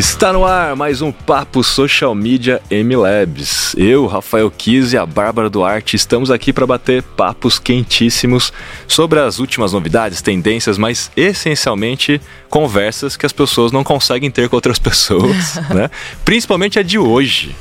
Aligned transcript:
Está 0.00 0.32
no 0.32 0.46
ar 0.46 0.74
mais 0.74 1.02
um 1.02 1.12
Papo 1.12 1.62
Social 1.62 2.14
Media 2.14 2.62
M 2.70 2.96
Labs. 2.96 3.74
Eu, 3.76 4.06
Rafael 4.06 4.50
Kiz 4.50 4.94
e 4.94 4.96
a 4.96 5.04
Bárbara 5.04 5.50
Duarte 5.50 5.94
estamos 5.94 6.30
aqui 6.30 6.54
para 6.54 6.66
bater 6.66 7.02
papos 7.02 7.58
quentíssimos 7.58 8.50
sobre 8.88 9.20
as 9.20 9.38
últimas 9.38 9.74
novidades, 9.74 10.22
tendências, 10.22 10.78
mas 10.78 11.10
essencialmente 11.14 12.18
conversas 12.48 13.14
que 13.14 13.26
as 13.26 13.32
pessoas 13.34 13.72
não 13.72 13.84
conseguem 13.84 14.30
ter 14.30 14.48
com 14.48 14.56
outras 14.56 14.78
pessoas, 14.80 15.56
né? 15.68 15.90
Principalmente 16.24 16.78
a 16.78 16.82
de 16.82 16.98
hoje. 16.98 17.54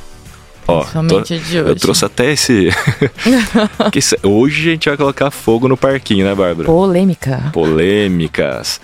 Ó, 0.65 0.85
tô, 1.09 1.19
de 1.19 1.33
hoje. 1.33 1.57
Eu 1.57 1.75
trouxe 1.75 2.05
até 2.05 2.31
esse. 2.31 2.69
hoje 4.23 4.69
a 4.69 4.71
gente 4.71 4.87
vai 4.87 4.95
colocar 4.95 5.29
fogo 5.29 5.67
no 5.67 5.75
parquinho, 5.75 6.25
né, 6.25 6.33
Bárbara? 6.33 6.67
Polêmica. 6.67 7.49
Polêmicas. 7.51 8.79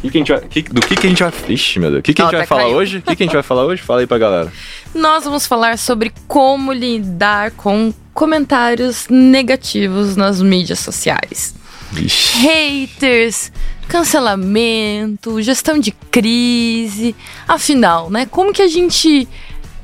Que 0.00 0.10
que 0.10 0.32
vai, 0.32 0.40
que, 0.42 0.62
do 0.62 0.80
que, 0.80 0.94
que 0.94 1.06
a 1.06 1.10
gente 1.10 1.22
vai. 1.22 1.32
Ixi, 1.48 1.80
meu 1.80 1.90
Deus. 1.90 2.00
O 2.00 2.02
que, 2.02 2.14
que 2.14 2.22
a 2.22 2.24
gente 2.26 2.36
vai 2.36 2.46
falar 2.46 2.62
caiu. 2.62 2.76
hoje? 2.76 2.98
O 2.98 3.02
que, 3.02 3.16
que 3.16 3.22
a 3.22 3.26
gente 3.26 3.34
vai 3.34 3.42
falar 3.42 3.64
hoje? 3.64 3.82
Fala 3.82 4.00
aí 4.00 4.06
pra 4.06 4.18
galera. 4.18 4.52
Nós 4.94 5.24
vamos 5.24 5.46
falar 5.46 5.76
sobre 5.76 6.12
como 6.28 6.72
lidar 6.72 7.50
com 7.52 7.92
comentários 8.14 9.08
negativos 9.08 10.16
nas 10.16 10.40
mídias 10.40 10.78
sociais. 10.78 11.54
Ixi. 11.96 12.38
Haters, 12.38 13.50
cancelamento, 13.88 15.42
gestão 15.42 15.78
de 15.78 15.90
crise. 15.90 17.14
Afinal, 17.46 18.08
né? 18.08 18.26
Como 18.26 18.52
que 18.52 18.62
a 18.62 18.68
gente 18.68 19.26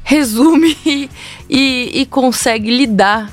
resume 0.05 0.77
e, 1.51 1.91
e 1.93 2.07
consegue 2.07 2.71
lidar 2.71 3.33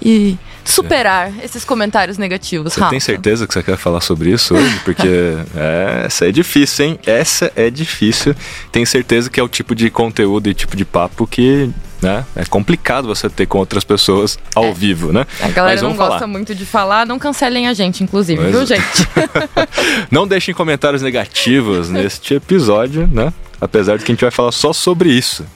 e 0.00 0.38
superar 0.64 1.32
esses 1.42 1.64
comentários 1.64 2.18
negativos, 2.18 2.72
Você 2.72 2.80
Rafa? 2.80 2.90
tem 2.90 3.00
certeza 3.00 3.46
que 3.46 3.54
você 3.54 3.62
quer 3.62 3.76
falar 3.76 4.00
sobre 4.00 4.30
isso 4.30 4.54
hoje? 4.54 4.80
Porque 4.84 5.08
é, 5.56 6.04
essa 6.06 6.26
é 6.26 6.32
difícil, 6.32 6.86
hein? 6.86 6.98
Essa 7.06 7.52
é 7.54 7.70
difícil. 7.70 8.34
Tenho 8.72 8.86
certeza 8.86 9.30
que 9.30 9.38
é 9.38 9.42
o 9.42 9.48
tipo 9.48 9.74
de 9.74 9.90
conteúdo 9.90 10.48
e 10.48 10.54
tipo 10.54 10.76
de 10.76 10.84
papo 10.84 11.26
que 11.26 11.70
né? 12.04 12.24
É 12.36 12.44
complicado 12.44 13.08
você 13.08 13.30
ter 13.30 13.46
com 13.46 13.58
outras 13.58 13.82
pessoas 13.82 14.38
ao 14.54 14.66
é. 14.66 14.72
vivo, 14.72 15.10
né? 15.10 15.26
A 15.40 15.48
galera 15.48 15.80
não 15.80 15.94
falar. 15.94 16.10
gosta 16.10 16.26
muito 16.26 16.54
de 16.54 16.66
falar, 16.66 17.06
não 17.06 17.18
cancelem 17.18 17.66
a 17.66 17.72
gente, 17.72 18.04
inclusive, 18.04 18.40
Mas... 18.42 18.50
viu, 18.50 18.66
gente? 18.66 19.08
não 20.10 20.26
deixem 20.26 20.54
comentários 20.54 21.00
negativos 21.00 21.88
neste 21.88 22.34
episódio, 22.34 23.08
né? 23.10 23.32
Apesar 23.58 23.96
de 23.96 24.04
que 24.04 24.12
a 24.12 24.14
gente 24.14 24.20
vai 24.20 24.30
falar 24.30 24.52
só 24.52 24.72
sobre 24.72 25.08
isso. 25.08 25.46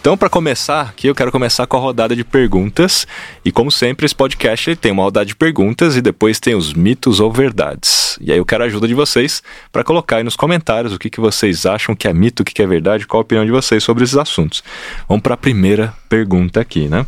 Então, 0.00 0.16
para 0.16 0.30
começar 0.30 0.82
aqui, 0.82 1.08
eu 1.08 1.14
quero 1.14 1.32
começar 1.32 1.66
com 1.66 1.76
a 1.76 1.80
rodada 1.80 2.14
de 2.14 2.24
perguntas. 2.24 3.06
E 3.44 3.50
como 3.50 3.70
sempre, 3.70 4.06
esse 4.06 4.14
podcast 4.14 4.76
tem 4.76 4.92
uma 4.92 5.02
rodada 5.02 5.26
de 5.26 5.34
perguntas 5.34 5.96
e 5.96 6.00
depois 6.00 6.38
tem 6.38 6.54
os 6.54 6.72
mitos 6.72 7.18
ou 7.18 7.32
verdades. 7.32 8.16
E 8.20 8.30
aí 8.30 8.38
eu 8.38 8.46
quero 8.46 8.62
a 8.62 8.66
ajuda 8.66 8.86
de 8.86 8.94
vocês 8.94 9.42
para 9.72 9.82
colocar 9.82 10.18
aí 10.18 10.22
nos 10.22 10.36
comentários 10.36 10.92
o 10.92 10.98
que, 10.98 11.10
que 11.10 11.20
vocês 11.20 11.66
acham 11.66 11.96
que 11.96 12.06
é 12.06 12.12
mito, 12.14 12.42
o 12.42 12.44
que, 12.44 12.54
que 12.54 12.62
é 12.62 12.66
verdade, 12.66 13.06
qual 13.06 13.18
a 13.18 13.22
opinião 13.22 13.44
de 13.44 13.50
vocês 13.50 13.82
sobre 13.82 14.04
esses 14.04 14.16
assuntos. 14.16 14.62
Vamos 15.08 15.22
para 15.22 15.34
a 15.34 15.36
primeira 15.36 15.92
pergunta 16.08 16.60
aqui, 16.60 16.88
né? 16.88 17.04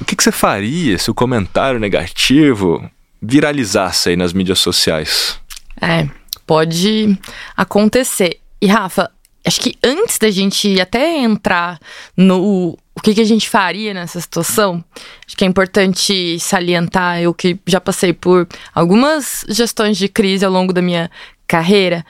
O 0.00 0.04
que, 0.04 0.14
que 0.14 0.22
você 0.22 0.32
faria 0.32 0.96
se 0.98 1.10
o 1.10 1.14
comentário 1.14 1.80
negativo 1.80 2.88
viralizasse 3.20 4.10
aí 4.10 4.16
nas 4.16 4.32
mídias 4.32 4.60
sociais? 4.60 5.38
É, 5.80 6.08
pode 6.46 7.18
acontecer. 7.56 8.38
E 8.60 8.66
Rafa, 8.66 9.10
acho 9.46 9.60
que 9.60 9.74
antes 9.82 10.18
da 10.18 10.30
gente 10.30 10.80
até 10.80 11.18
entrar 11.18 11.78
no 12.16 12.78
o 12.96 13.00
que, 13.02 13.12
que 13.12 13.20
a 13.20 13.24
gente 13.24 13.48
faria 13.48 13.92
nessa 13.92 14.20
situação, 14.20 14.82
acho 15.26 15.36
que 15.36 15.44
é 15.44 15.48
importante 15.48 16.38
salientar 16.38 17.20
eu 17.20 17.34
que 17.34 17.58
já 17.66 17.80
passei 17.80 18.12
por 18.12 18.48
algumas 18.72 19.44
gestões 19.48 19.98
de 19.98 20.08
crise 20.08 20.44
ao 20.44 20.52
longo 20.52 20.72
da 20.72 20.80
minha 20.80 21.10
carreira, 21.46 22.06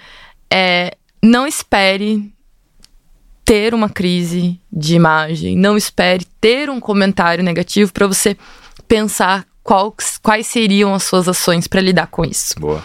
é 0.53 0.95
não 1.23 1.47
espere 1.47 2.31
ter 3.45 3.75
uma 3.75 3.89
crise 3.89 4.61
de 4.71 4.95
imagem, 4.95 5.57
não 5.57 5.77
espere 5.77 6.27
ter 6.41 6.69
um 6.69 6.79
comentário 6.79 7.43
negativo 7.43 7.93
para 7.93 8.07
você 8.07 8.37
pensar 8.87 9.47
quais, 9.63 10.19
quais 10.23 10.47
seriam 10.47 10.95
as 10.95 11.03
suas 11.03 11.29
ações 11.29 11.67
para 11.67 11.81
lidar 11.81 12.07
com 12.09 12.25
isso. 12.25 12.55
Boa. 12.59 12.83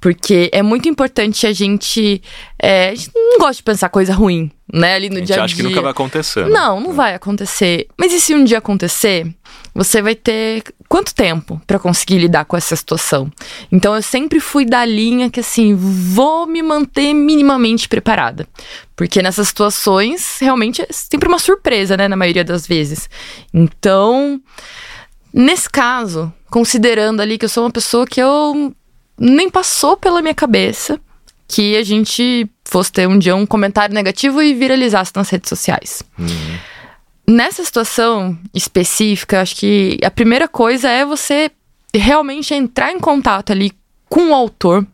Porque 0.00 0.48
é 0.52 0.62
muito 0.62 0.88
importante 0.88 1.46
a 1.46 1.52
gente. 1.52 2.22
É, 2.58 2.88
a 2.88 2.94
gente 2.94 3.10
não 3.14 3.38
gosta 3.38 3.56
de 3.56 3.62
pensar 3.62 3.90
coisa 3.90 4.14
ruim, 4.14 4.50
né? 4.72 4.94
Ali 4.94 5.10
no 5.10 5.16
a 5.16 5.18
gente 5.18 5.26
dia 5.26 5.34
a 5.34 5.38
dia. 5.38 5.44
acha 5.44 5.56
que 5.56 5.62
nunca 5.62 5.82
vai 5.82 5.90
acontecer. 5.90 6.44
Né? 6.46 6.50
Não, 6.50 6.80
não 6.80 6.90
é. 6.92 6.94
vai 6.94 7.14
acontecer. 7.14 7.86
Mas 7.98 8.12
e 8.12 8.20
se 8.20 8.34
um 8.34 8.42
dia 8.42 8.58
acontecer, 8.58 9.26
você 9.74 10.00
vai 10.00 10.14
ter 10.14 10.64
quanto 10.88 11.14
tempo 11.14 11.60
para 11.66 11.78
conseguir 11.78 12.16
lidar 12.16 12.46
com 12.46 12.56
essa 12.56 12.74
situação? 12.74 13.30
Então 13.70 13.94
eu 13.94 14.00
sempre 14.00 14.40
fui 14.40 14.64
da 14.64 14.84
linha 14.86 15.28
que 15.28 15.40
assim, 15.40 15.74
vou 15.74 16.46
me 16.46 16.62
manter 16.62 17.12
minimamente 17.12 17.86
preparada. 17.86 18.48
Porque 18.96 19.20
nessas 19.20 19.48
situações, 19.48 20.38
realmente 20.40 20.80
é 20.80 20.86
sempre 20.90 21.28
uma 21.28 21.38
surpresa, 21.38 21.94
né? 21.94 22.08
Na 22.08 22.16
maioria 22.16 22.44
das 22.44 22.66
vezes. 22.66 23.08
Então. 23.52 24.40
Nesse 25.32 25.70
caso, 25.70 26.32
considerando 26.50 27.20
ali 27.20 27.38
que 27.38 27.44
eu 27.44 27.48
sou 27.48 27.62
uma 27.62 27.70
pessoa 27.70 28.04
que 28.04 28.20
eu 28.20 28.74
nem 29.20 29.50
passou 29.50 29.98
pela 29.98 30.22
minha 30.22 30.34
cabeça 30.34 30.98
que 31.46 31.76
a 31.76 31.82
gente 31.82 32.48
fosse 32.64 32.90
ter 32.90 33.06
um 33.06 33.18
dia 33.18 33.36
um 33.36 33.44
comentário 33.44 33.94
negativo 33.94 34.40
e 34.40 34.54
viralizasse 34.54 35.12
nas 35.14 35.28
redes 35.28 35.48
sociais. 35.48 36.02
Uhum. 36.18 36.58
Nessa 37.26 37.62
situação 37.64 38.38
específica, 38.54 39.42
acho 39.42 39.56
que 39.56 39.98
a 40.02 40.10
primeira 40.10 40.48
coisa 40.48 40.88
é 40.88 41.04
você 41.04 41.50
realmente 41.94 42.54
entrar 42.54 42.92
em 42.92 42.98
contato 42.98 43.52
ali 43.52 43.72
com 44.08 44.30
o 44.30 44.34
autor 44.34 44.86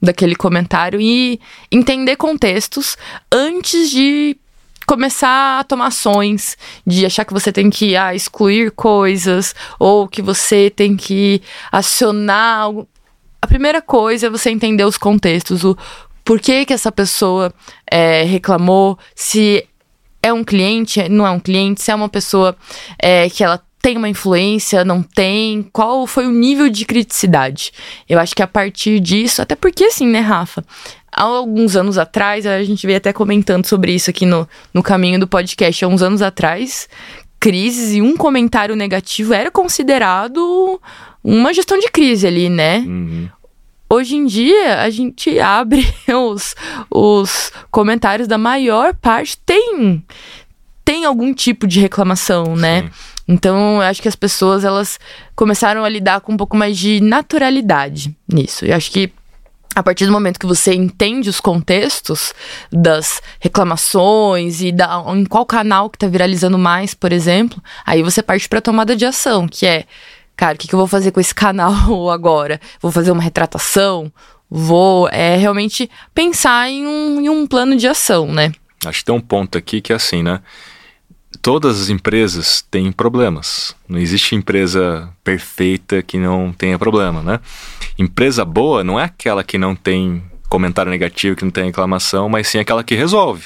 daquele 0.00 0.34
comentário 0.34 1.00
e 1.00 1.40
entender 1.70 2.16
contextos 2.16 2.96
antes 3.30 3.90
de 3.90 4.36
começar 4.86 5.60
a 5.60 5.64
tomar 5.64 5.86
ações, 5.86 6.56
de 6.86 7.06
achar 7.06 7.24
que 7.24 7.32
você 7.32 7.52
tem 7.52 7.70
que 7.70 7.96
ah, 7.96 8.14
excluir 8.14 8.72
coisas 8.72 9.54
ou 9.78 10.08
que 10.08 10.20
você 10.20 10.70
tem 10.70 10.96
que 10.96 11.40
acionar 11.70 12.58
algo 12.58 12.88
a 13.42 13.46
primeira 13.46 13.82
coisa 13.82 14.28
é 14.28 14.30
você 14.30 14.50
entender 14.50 14.84
os 14.84 14.96
contextos, 14.96 15.64
o 15.64 15.76
porquê 16.24 16.64
que 16.64 16.72
essa 16.72 16.92
pessoa 16.92 17.52
é, 17.90 18.22
reclamou, 18.22 18.96
se 19.16 19.66
é 20.22 20.32
um 20.32 20.44
cliente, 20.44 21.08
não 21.08 21.26
é 21.26 21.30
um 21.30 21.40
cliente, 21.40 21.82
se 21.82 21.90
é 21.90 21.94
uma 21.94 22.08
pessoa 22.08 22.56
é, 23.00 23.28
que 23.28 23.42
ela 23.42 23.60
tem 23.82 23.96
uma 23.96 24.08
influência, 24.08 24.84
não 24.84 25.02
tem, 25.02 25.68
qual 25.72 26.06
foi 26.06 26.24
o 26.24 26.30
nível 26.30 26.68
de 26.68 26.84
criticidade. 26.84 27.72
Eu 28.08 28.20
acho 28.20 28.32
que 28.32 28.42
a 28.42 28.46
partir 28.46 29.00
disso, 29.00 29.42
até 29.42 29.56
porque 29.56 29.84
assim, 29.86 30.06
né, 30.06 30.20
Rafa? 30.20 30.64
Há 31.14 31.24
alguns 31.24 31.74
anos 31.74 31.98
atrás, 31.98 32.46
a 32.46 32.62
gente 32.62 32.86
veio 32.86 32.96
até 32.96 33.12
comentando 33.12 33.66
sobre 33.66 33.92
isso 33.92 34.08
aqui 34.08 34.24
no, 34.24 34.48
no 34.72 34.84
caminho 34.84 35.18
do 35.18 35.26
podcast, 35.26 35.84
há 35.84 35.88
uns 35.88 36.00
anos 36.00 36.22
atrás, 36.22 36.88
crises 37.40 37.92
e 37.92 38.00
um 38.00 38.16
comentário 38.16 38.76
negativo 38.76 39.34
era 39.34 39.50
considerado 39.50 40.80
uma 41.22 41.52
gestão 41.52 41.78
de 41.78 41.88
crise 41.88 42.26
ali, 42.26 42.48
né? 42.48 42.78
Uhum. 42.78 43.28
Hoje 43.88 44.16
em 44.16 44.24
dia, 44.24 44.80
a 44.80 44.88
gente 44.90 45.38
abre 45.38 45.86
os, 46.08 46.54
os 46.90 47.52
comentários 47.70 48.26
da 48.26 48.38
maior 48.38 48.94
parte, 48.94 49.36
tem, 49.38 50.02
tem 50.84 51.04
algum 51.04 51.34
tipo 51.34 51.66
de 51.66 51.78
reclamação, 51.78 52.56
né? 52.56 52.82
Sim. 52.82 52.90
Então, 53.28 53.76
eu 53.76 53.82
acho 53.82 54.02
que 54.02 54.08
as 54.08 54.16
pessoas, 54.16 54.64
elas 54.64 54.98
começaram 55.36 55.84
a 55.84 55.88
lidar 55.88 56.20
com 56.20 56.32
um 56.32 56.36
pouco 56.36 56.56
mais 56.56 56.76
de 56.76 57.00
naturalidade 57.00 58.14
nisso. 58.26 58.64
Eu 58.64 58.74
acho 58.74 58.90
que 58.90 59.12
a 59.74 59.82
partir 59.82 60.06
do 60.06 60.12
momento 60.12 60.38
que 60.38 60.46
você 60.46 60.74
entende 60.74 61.30
os 61.30 61.40
contextos 61.40 62.34
das 62.70 63.22
reclamações 63.40 64.60
e 64.60 64.70
da, 64.70 65.02
em 65.14 65.24
qual 65.24 65.46
canal 65.46 65.88
que 65.88 65.96
está 65.96 66.06
viralizando 66.06 66.58
mais, 66.58 66.94
por 66.94 67.12
exemplo, 67.12 67.62
aí 67.84 68.02
você 68.02 68.22
parte 68.22 68.48
para 68.48 68.58
a 68.58 68.62
tomada 68.62 68.94
de 68.94 69.06
ação, 69.06 69.48
que 69.48 69.66
é 69.66 69.86
cara, 70.42 70.56
o 70.56 70.58
que, 70.58 70.66
que 70.66 70.74
eu 70.74 70.78
vou 70.78 70.88
fazer 70.88 71.12
com 71.12 71.20
esse 71.20 71.32
canal 71.32 72.10
agora? 72.10 72.60
Vou 72.80 72.90
fazer 72.90 73.12
uma 73.12 73.22
retratação? 73.22 74.12
Vou 74.50 75.08
é, 75.08 75.36
realmente 75.36 75.88
pensar 76.12 76.68
em 76.68 76.84
um, 76.84 77.20
em 77.20 77.28
um 77.28 77.46
plano 77.46 77.76
de 77.76 77.86
ação, 77.86 78.26
né? 78.26 78.52
Acho 78.84 78.98
que 78.98 79.04
tem 79.04 79.14
um 79.14 79.20
ponto 79.20 79.56
aqui 79.56 79.80
que 79.80 79.92
é 79.92 79.96
assim, 79.96 80.20
né? 80.20 80.40
Todas 81.40 81.80
as 81.80 81.88
empresas 81.90 82.60
têm 82.68 82.90
problemas. 82.90 83.76
Não 83.88 84.00
existe 84.00 84.34
empresa 84.34 85.08
perfeita 85.22 86.02
que 86.02 86.18
não 86.18 86.52
tenha 86.52 86.76
problema, 86.76 87.22
né? 87.22 87.38
Empresa 87.96 88.44
boa 88.44 88.82
não 88.82 88.98
é 88.98 89.04
aquela 89.04 89.44
que 89.44 89.56
não 89.56 89.76
tem 89.76 90.24
comentário 90.48 90.90
negativo, 90.90 91.36
que 91.36 91.44
não 91.44 91.52
tem 91.52 91.66
reclamação, 91.66 92.28
mas 92.28 92.48
sim 92.48 92.58
aquela 92.58 92.82
que 92.82 92.96
resolve. 92.96 93.44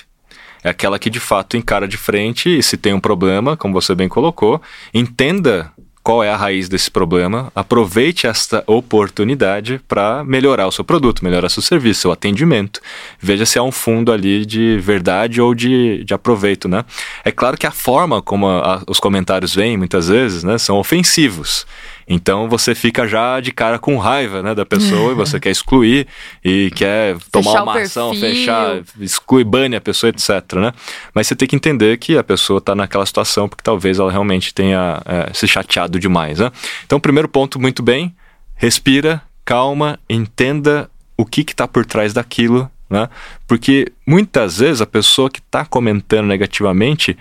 É 0.65 0.71
aquela 0.71 0.99
que 0.99 1.11
de 1.11 1.21
fato 1.21 1.57
encara 1.57 1.87
de 1.87 1.97
frente 1.97 2.59
e 2.59 2.63
se 2.63 2.77
tem 2.77 2.95
um 2.95 2.99
problema, 2.99 3.57
como 3.57 3.75
você 3.75 3.95
bem 3.95 4.09
colocou, 4.09 4.61
entenda 4.93 5.73
qual 6.07 6.23
é 6.23 6.31
a 6.31 6.37
raiz 6.37 6.69
desse 6.69 6.89
problema, 6.89 7.51
aproveite 7.53 8.29
esta 8.29 8.63
oportunidade 8.69 9.81
para 9.89 10.23
melhorar 10.23 10.69
o 10.69 10.71
seu 10.71 10.85
produto, 10.85 11.25
melhorar 11.25 11.49
seu 11.49 11.61
serviço, 11.61 12.03
seu 12.03 12.13
atendimento. 12.13 12.81
Veja 13.19 13.45
se 13.45 13.59
há 13.59 13.63
um 13.65 13.73
fundo 13.73 14.13
ali 14.13 14.47
de 14.47 14.79
verdade 14.79 15.41
ou 15.41 15.53
de, 15.53 16.05
de 16.05 16.15
aproveito, 16.15 16.69
né? 16.69 16.85
É 17.25 17.33
claro 17.33 17.59
que 17.59 17.67
a 17.67 17.73
forma 17.73 18.23
como 18.23 18.47
a, 18.47 18.77
a, 18.77 18.83
os 18.87 19.01
comentários 19.01 19.53
vêm, 19.53 19.77
muitas 19.77 20.07
vezes, 20.07 20.45
né, 20.45 20.59
são 20.59 20.77
ofensivos. 20.77 21.67
Então 22.09 22.49
você 22.49 22.75
fica 22.75 23.07
já 23.09 23.41
de 23.41 23.51
cara 23.51 23.79
com 23.79 23.97
raiva, 23.99 24.43
né, 24.43 24.55
da 24.55 24.65
pessoa 24.65 25.13
e 25.13 25.15
você 25.17 25.41
quer 25.41 25.51
excluir 25.51 26.07
e 26.45 26.71
quer 26.75 27.17
tomar 27.33 27.51
Fechar 27.51 27.63
uma 27.63 27.81
ação, 27.81 28.15
fechar, 28.15 28.83
exclui, 29.01 29.43
bane 29.43 29.75
a 29.75 29.81
pessoa, 29.81 30.11
etc, 30.11 30.55
né? 30.55 30.73
Mas 31.13 31.27
você 31.27 31.35
tem 31.35 31.49
que 31.49 31.57
entender 31.57 31.97
que 31.99 32.17
a 32.17 32.23
pessoa 32.23 32.59
está 32.59 32.75
naquela 32.75 33.05
situação 33.05 33.49
porque 33.49 33.63
talvez 33.63 33.99
ela 33.99 34.11
realmente 34.11 34.55
tenha 34.55 35.03
é, 35.05 35.33
se 35.33 35.49
chateado 35.49 35.99
demais, 35.99 36.39
né? 36.39 36.53
Então, 36.85 37.01
primeiro 37.01 37.29
ponto, 37.29 37.61
muito 37.61 37.83
bem, 37.83 38.15
respira, 38.55 39.21
calma, 39.45 39.99
entenda 40.09 40.89
o 41.17 41.25
que 41.25 41.41
está 41.41 41.67
por 41.67 41.85
trás 41.85 42.13
daquilo, 42.13 42.71
né? 42.89 43.09
Porque 43.47 43.93
muitas 44.07 44.59
vezes 44.59 44.81
a 44.81 44.87
pessoa 44.87 45.29
que 45.29 45.41
está 45.41 45.65
comentando 45.65 46.27
negativamente 46.27 47.17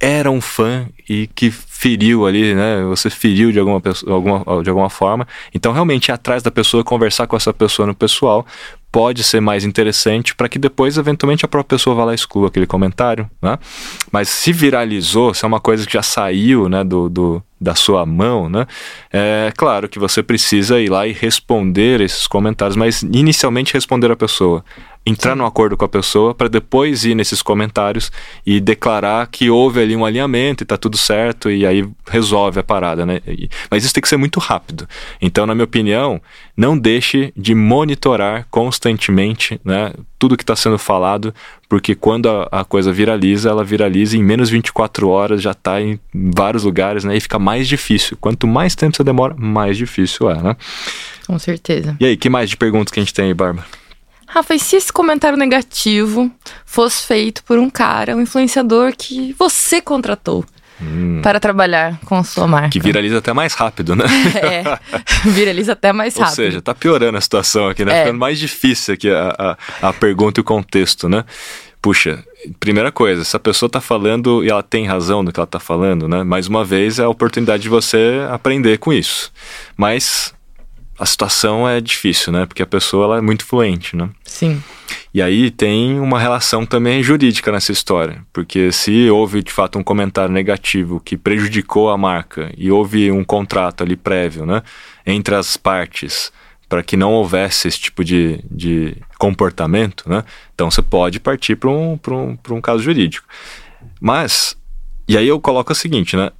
era 0.00 0.30
um 0.30 0.40
fã 0.40 0.86
e 1.08 1.28
que 1.34 1.50
feriu 1.50 2.26
ali, 2.26 2.54
né? 2.54 2.82
Você 2.84 3.10
feriu 3.10 3.50
de 3.50 3.58
alguma, 3.58 3.80
pessoa, 3.80 4.12
alguma, 4.12 4.62
de 4.62 4.68
alguma 4.68 4.90
forma. 4.90 5.26
Então, 5.54 5.72
realmente, 5.72 6.08
ir 6.08 6.12
atrás 6.12 6.42
da 6.42 6.50
pessoa, 6.50 6.84
conversar 6.84 7.26
com 7.26 7.36
essa 7.36 7.52
pessoa 7.52 7.86
no 7.86 7.94
pessoal, 7.94 8.46
pode 8.90 9.22
ser 9.22 9.40
mais 9.40 9.64
interessante 9.64 10.34
para 10.34 10.48
que 10.48 10.58
depois, 10.58 10.96
eventualmente, 10.96 11.44
a 11.44 11.48
própria 11.48 11.76
pessoa 11.76 11.94
vá 11.96 12.04
lá 12.04 12.12
e 12.12 12.14
exclua 12.14 12.48
aquele 12.48 12.66
comentário, 12.66 13.28
né? 13.42 13.58
Mas 14.10 14.28
se 14.28 14.52
viralizou, 14.52 15.34
se 15.34 15.44
é 15.44 15.48
uma 15.48 15.60
coisa 15.60 15.86
que 15.86 15.92
já 15.92 16.02
saiu, 16.02 16.68
né, 16.68 16.84
do, 16.84 17.08
do 17.08 17.42
da 17.60 17.74
sua 17.74 18.06
mão, 18.06 18.48
né? 18.48 18.66
É 19.12 19.52
claro 19.56 19.88
que 19.88 19.98
você 19.98 20.22
precisa 20.22 20.80
ir 20.80 20.88
lá 20.88 21.06
e 21.06 21.12
responder 21.12 22.00
esses 22.00 22.26
comentários, 22.26 22.76
mas 22.76 23.02
inicialmente 23.02 23.74
responder 23.74 24.10
a 24.10 24.16
pessoa 24.16 24.64
entrar 25.04 25.32
Sim. 25.32 25.38
num 25.38 25.46
acordo 25.46 25.76
com 25.76 25.84
a 25.84 25.88
pessoa 25.88 26.34
para 26.34 26.48
depois 26.48 27.04
ir 27.04 27.14
nesses 27.14 27.40
comentários 27.40 28.12
e 28.44 28.60
declarar 28.60 29.26
que 29.26 29.50
houve 29.50 29.80
ali 29.80 29.96
um 29.96 30.04
alinhamento 30.04 30.62
e 30.62 30.66
tá 30.66 30.76
tudo 30.76 30.96
certo 30.96 31.50
e 31.50 31.66
aí 31.66 31.88
resolve 32.06 32.60
a 32.60 32.62
parada, 32.62 33.06
né? 33.06 33.20
Mas 33.70 33.84
isso 33.84 33.94
tem 33.94 34.02
que 34.02 34.08
ser 34.08 34.16
muito 34.16 34.38
rápido. 34.38 34.88
Então, 35.20 35.46
na 35.46 35.54
minha 35.54 35.64
opinião, 35.64 36.20
não 36.56 36.76
deixe 36.76 37.32
de 37.36 37.54
monitorar 37.54 38.46
constantemente, 38.50 39.60
né, 39.64 39.92
tudo 40.18 40.36
que 40.36 40.42
está 40.42 40.56
sendo 40.56 40.78
falado, 40.78 41.32
porque 41.68 41.94
quando 41.94 42.28
a, 42.28 42.48
a, 42.50 42.64
coisa 42.64 42.92
viraliza, 42.92 43.48
ela 43.48 43.62
viraliza 43.62 44.16
em 44.16 44.22
menos 44.22 44.50
24 44.50 45.08
horas, 45.08 45.40
já 45.40 45.52
está 45.52 45.80
em 45.80 46.00
vários 46.12 46.64
lugares, 46.64 47.04
né? 47.04 47.16
E 47.16 47.20
fica 47.20 47.38
mais 47.38 47.68
difícil. 47.68 48.16
Quanto 48.20 48.46
mais 48.46 48.74
tempo 48.74 48.96
você 48.96 49.04
demora, 49.04 49.34
mais 49.38 49.76
difícil 49.76 50.28
é, 50.30 50.42
né? 50.42 50.56
Com 51.26 51.38
certeza. 51.38 51.96
E 52.00 52.06
aí, 52.06 52.16
que 52.16 52.28
mais 52.28 52.50
de 52.50 52.56
perguntas 52.56 52.90
que 52.90 52.98
a 52.98 53.02
gente 53.02 53.14
tem 53.14 53.26
aí, 53.26 53.34
Bárbara? 53.34 53.66
Rafa, 54.28 54.54
e 54.54 54.58
se 54.58 54.76
esse 54.76 54.92
comentário 54.92 55.38
negativo 55.38 56.30
fosse 56.64 57.06
feito 57.06 57.42
por 57.44 57.58
um 57.58 57.70
cara, 57.70 58.14
um 58.14 58.20
influenciador 58.20 58.92
que 58.96 59.34
você 59.38 59.80
contratou? 59.80 60.44
Hum. 60.80 61.20
Para 61.22 61.40
trabalhar 61.40 61.98
com 62.04 62.14
a 62.14 62.22
sua 62.22 62.46
marca. 62.46 62.68
Que 62.68 62.78
viraliza 62.78 63.18
até 63.18 63.32
mais 63.32 63.52
rápido, 63.54 63.96
né? 63.96 64.04
é, 64.40 64.78
viraliza 65.28 65.72
até 65.72 65.92
mais 65.92 66.14
rápido. 66.14 66.28
Ou 66.28 66.36
seja, 66.36 66.62
tá 66.62 66.72
piorando 66.72 67.18
a 67.18 67.20
situação 67.20 67.68
aqui, 67.68 67.84
né? 67.84 67.96
É. 67.96 68.02
Ficando 68.02 68.18
mais 68.20 68.38
difícil 68.38 68.94
aqui 68.94 69.10
a, 69.10 69.56
a, 69.82 69.88
a 69.88 69.92
pergunta 69.92 70.38
e 70.38 70.42
o 70.42 70.44
contexto, 70.44 71.08
né? 71.08 71.24
Puxa, 71.82 72.22
primeira 72.60 72.92
coisa, 72.92 73.24
se 73.24 73.36
a 73.36 73.40
pessoa 73.40 73.66
está 73.66 73.80
falando 73.80 74.44
e 74.44 74.50
ela 74.50 74.62
tem 74.62 74.86
razão 74.86 75.22
no 75.22 75.32
que 75.32 75.40
ela 75.40 75.46
está 75.46 75.58
falando, 75.58 76.06
né? 76.06 76.22
Mais 76.22 76.46
uma 76.46 76.64
vez 76.64 77.00
é 77.00 77.02
a 77.02 77.08
oportunidade 77.08 77.64
de 77.64 77.68
você 77.68 78.26
aprender 78.30 78.78
com 78.78 78.92
isso. 78.92 79.32
Mas 79.76 80.32
a 80.98 81.06
situação 81.06 81.68
é 81.68 81.80
difícil, 81.80 82.32
né? 82.32 82.44
Porque 82.44 82.62
a 82.62 82.66
pessoa 82.66 83.04
ela 83.04 83.18
é 83.18 83.20
muito 83.20 83.44
fluente, 83.44 83.94
né? 83.94 84.10
Sim. 84.24 84.62
E 85.12 85.22
aí 85.22 85.50
tem 85.50 85.98
uma 86.00 86.18
relação 86.18 86.66
também 86.66 87.02
jurídica 87.02 87.52
nessa 87.52 87.72
história, 87.72 88.24
porque 88.32 88.72
se 88.72 89.08
houve 89.10 89.42
de 89.42 89.52
fato 89.52 89.78
um 89.78 89.82
comentário 89.82 90.32
negativo 90.32 91.00
que 91.00 91.16
prejudicou 91.16 91.90
a 91.90 91.96
marca 91.96 92.52
e 92.56 92.70
houve 92.70 93.10
um 93.10 93.24
contrato 93.24 93.82
ali 93.82 93.96
prévio, 93.96 94.44
né, 94.44 94.62
entre 95.06 95.34
as 95.34 95.56
partes 95.56 96.32
para 96.68 96.82
que 96.82 96.96
não 96.96 97.12
houvesse 97.12 97.66
esse 97.66 97.80
tipo 97.80 98.04
de, 98.04 98.44
de 98.50 98.96
comportamento, 99.18 100.08
né, 100.08 100.22
então 100.54 100.70
você 100.70 100.82
pode 100.82 101.18
partir 101.18 101.56
para 101.56 101.70
um, 101.70 101.98
um, 102.08 102.38
um 102.50 102.60
caso 102.60 102.82
jurídico. 102.82 103.26
Mas, 104.00 104.56
e 105.08 105.16
aí 105.16 105.26
eu 105.26 105.40
coloco 105.40 105.72
o 105.72 105.76
seguinte, 105.76 106.16
né, 106.16 106.30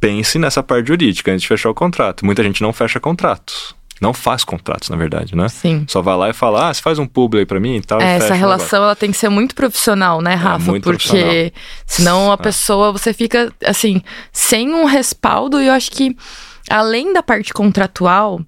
pense 0.00 0.38
nessa 0.38 0.62
parte 0.62 0.88
jurídica 0.88 1.30
antes 1.30 1.42
de 1.42 1.48
fechar 1.48 1.70
o 1.70 1.74
contrato. 1.74 2.24
Muita 2.24 2.42
gente 2.42 2.62
não 2.62 2.72
fecha 2.72 2.98
contratos. 2.98 3.78
Não 4.00 4.14
faz 4.14 4.44
contratos, 4.44 4.88
na 4.88 4.96
verdade, 4.96 5.36
né? 5.36 5.46
Sim. 5.50 5.84
Só 5.86 6.00
vai 6.00 6.16
lá 6.16 6.30
e 6.30 6.32
fala, 6.32 6.70
ah, 6.70 6.74
você 6.74 6.80
faz 6.80 6.98
um 6.98 7.06
publi 7.06 7.40
aí 7.40 7.46
pra 7.46 7.60
mim 7.60 7.76
e 7.76 7.82
tal. 7.82 8.00
É, 8.00 8.16
essa 8.16 8.32
relação 8.32 8.82
ela 8.82 8.96
tem 8.96 9.10
que 9.10 9.16
ser 9.18 9.28
muito 9.28 9.54
profissional, 9.54 10.22
né, 10.22 10.32
é, 10.32 10.36
Rafa? 10.36 10.74
É, 10.74 10.80
Porque 10.80 11.52
senão 11.84 12.30
a 12.30 12.34
é. 12.34 12.36
pessoa, 12.38 12.92
você 12.92 13.12
fica, 13.12 13.52
assim, 13.62 14.00
sem 14.32 14.72
um 14.72 14.86
respaldo. 14.86 15.60
E 15.60 15.66
eu 15.66 15.74
acho 15.74 15.90
que, 15.90 16.16
além 16.70 17.12
da 17.12 17.22
parte 17.22 17.52
contratual, 17.52 18.40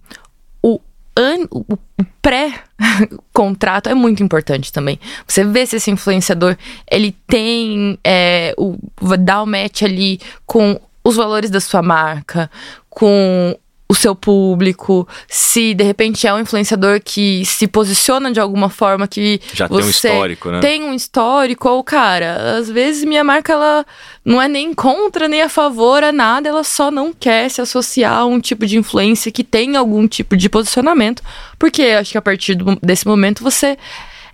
o, 0.63 0.81
an, 1.15 1.47
o 1.51 1.77
pré-contrato 2.23 3.91
é 3.91 3.95
muito 3.95 4.23
importante 4.23 4.73
também. 4.73 4.99
Você 5.27 5.45
vê 5.45 5.67
se 5.67 5.77
esse 5.77 5.91
influenciador, 5.91 6.57
ele 6.91 7.15
tem, 7.27 7.99
é, 8.03 8.55
o, 8.57 8.79
dá 9.19 9.43
o 9.43 9.47
match 9.47 9.83
ali 9.83 10.19
com 10.47 10.81
os 11.05 11.17
valores 11.17 11.51
da 11.51 11.61
sua 11.61 11.83
marca, 11.83 12.51
com 12.89 13.57
o 13.93 13.95
seu 13.95 14.17
público, 14.17 15.07
se 15.29 15.75
de 15.75 15.85
repente 15.85 16.27
é 16.27 16.33
um 16.33 16.41
influenciador 16.41 17.01
que 17.05 17.45
se 17.45 17.69
posiciona 17.69 18.33
de 18.33 18.41
alguma 18.41 18.71
forma 18.71 19.07
que 19.07 19.39
já 19.53 19.69
tem 19.69 19.77
um 19.77 19.91
histórico, 19.91 20.51
né? 20.51 20.61
Tem 20.61 20.83
um 20.83 20.95
histórico 20.95 21.69
ou 21.69 21.85
cara, 21.85 22.57
às 22.57 22.71
vezes 22.71 23.05
minha 23.05 23.23
marca 23.23 23.53
ela 23.53 23.85
não 24.25 24.41
é 24.41 24.49
nem 24.49 24.73
contra 24.73 25.29
nem 25.29 25.43
a 25.43 25.49
favor 25.49 26.03
a 26.03 26.11
nada, 26.11 26.49
ela 26.49 26.65
só 26.65 26.91
não 26.91 27.13
quer 27.13 27.51
se 27.51 27.61
associar 27.61 28.17
a 28.17 28.25
um 28.25 28.41
tipo 28.41 28.65
de 28.67 28.79
influência 28.79 29.31
que 29.31 29.45
tem 29.45 29.77
algum 29.77 30.09
tipo 30.09 30.39
de 30.39 30.49
posicionamento, 30.49 31.23
porque 31.59 31.83
acho 31.83 32.13
que 32.13 32.19
a 32.19 32.23
partir 32.23 32.55
do, 32.55 32.79
desse 32.83 33.07
momento 33.07 33.45
você 33.45 33.77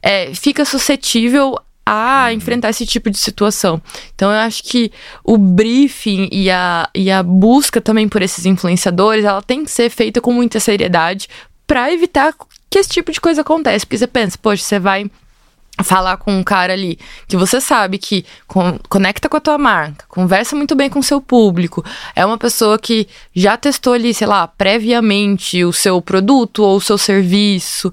é, 0.01 0.33
fica 0.35 0.65
suscetível 0.65 1.59
a 1.91 2.35
enfrentar 2.35 2.69
esse 2.69 2.85
tipo 2.85 3.09
de 3.09 3.17
situação. 3.17 3.81
Então 4.15 4.31
eu 4.31 4.37
acho 4.37 4.63
que 4.63 4.93
o 5.25 5.39
briefing 5.39 6.29
e 6.31 6.51
a, 6.51 6.87
e 6.95 7.11
a 7.11 7.23
busca 7.23 7.81
também 7.81 8.07
por 8.07 8.21
esses 8.21 8.45
influenciadores, 8.45 9.25
ela 9.25 9.41
tem 9.41 9.65
que 9.65 9.71
ser 9.71 9.89
feita 9.89 10.21
com 10.21 10.31
muita 10.31 10.61
seriedade 10.61 11.29
para 11.67 11.91
evitar 11.91 12.35
que 12.69 12.79
esse 12.79 12.91
tipo 12.91 13.11
de 13.11 13.19
coisa 13.19 13.41
aconteça. 13.41 13.87
Porque 13.87 13.97
você 13.97 14.07
pensa, 14.07 14.37
poxa, 14.37 14.63
você 14.63 14.79
vai 14.79 15.11
falar 15.83 16.19
com 16.19 16.37
um 16.37 16.43
cara 16.43 16.75
ali 16.75 16.99
que 17.27 17.39
você 17.39 17.59
sabe 17.59 17.97
que 17.97 18.23
conecta 18.89 19.27
com 19.27 19.37
a 19.39 19.41
tua 19.41 19.57
marca, 19.57 20.05
conversa 20.09 20.55
muito 20.57 20.75
bem 20.75 20.91
com 20.91 20.99
o 20.99 21.03
seu 21.03 21.23
público, 21.23 21.83
é 22.15 22.27
uma 22.27 22.37
pessoa 22.37 22.79
que 22.79 23.07
já 23.35 23.57
testou 23.57 23.95
ali, 23.95 24.13
sei 24.13 24.27
lá, 24.27 24.47
previamente 24.47 25.65
o 25.65 25.73
seu 25.73 26.03
produto 26.03 26.65
ou 26.65 26.77
o 26.77 26.81
seu 26.81 26.99
serviço 26.99 27.93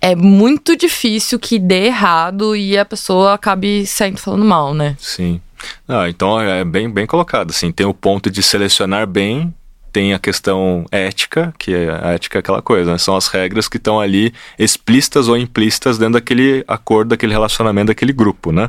é 0.00 0.14
muito 0.14 0.76
difícil 0.76 1.38
que 1.38 1.58
dê 1.58 1.86
errado 1.86 2.54
e 2.54 2.76
a 2.76 2.84
pessoa 2.84 3.34
acabe 3.34 3.86
saindo 3.86 4.18
falando 4.18 4.44
mal, 4.44 4.74
né? 4.74 4.96
Sim. 4.98 5.40
Ah, 5.88 6.08
então 6.08 6.40
é 6.40 6.64
bem, 6.64 6.88
bem 6.90 7.06
colocado, 7.06 7.50
assim, 7.50 7.72
tem 7.72 7.86
o 7.86 7.94
ponto 7.94 8.30
de 8.30 8.42
selecionar 8.42 9.06
bem, 9.06 9.52
tem 9.96 10.12
a 10.12 10.18
questão 10.18 10.84
ética, 10.92 11.54
que 11.58 11.74
é, 11.74 11.88
a 11.90 12.10
ética 12.12 12.38
é 12.38 12.40
aquela 12.40 12.60
coisa, 12.60 12.92
né? 12.92 12.98
são 12.98 13.16
as 13.16 13.28
regras 13.28 13.66
que 13.66 13.78
estão 13.78 13.98
ali 13.98 14.32
explícitas 14.58 15.26
ou 15.26 15.38
implícitas 15.38 15.96
dentro 15.96 16.14
daquele 16.14 16.62
acordo, 16.68 17.08
daquele 17.08 17.32
relacionamento, 17.32 17.86
daquele 17.86 18.12
grupo, 18.12 18.52
né? 18.52 18.68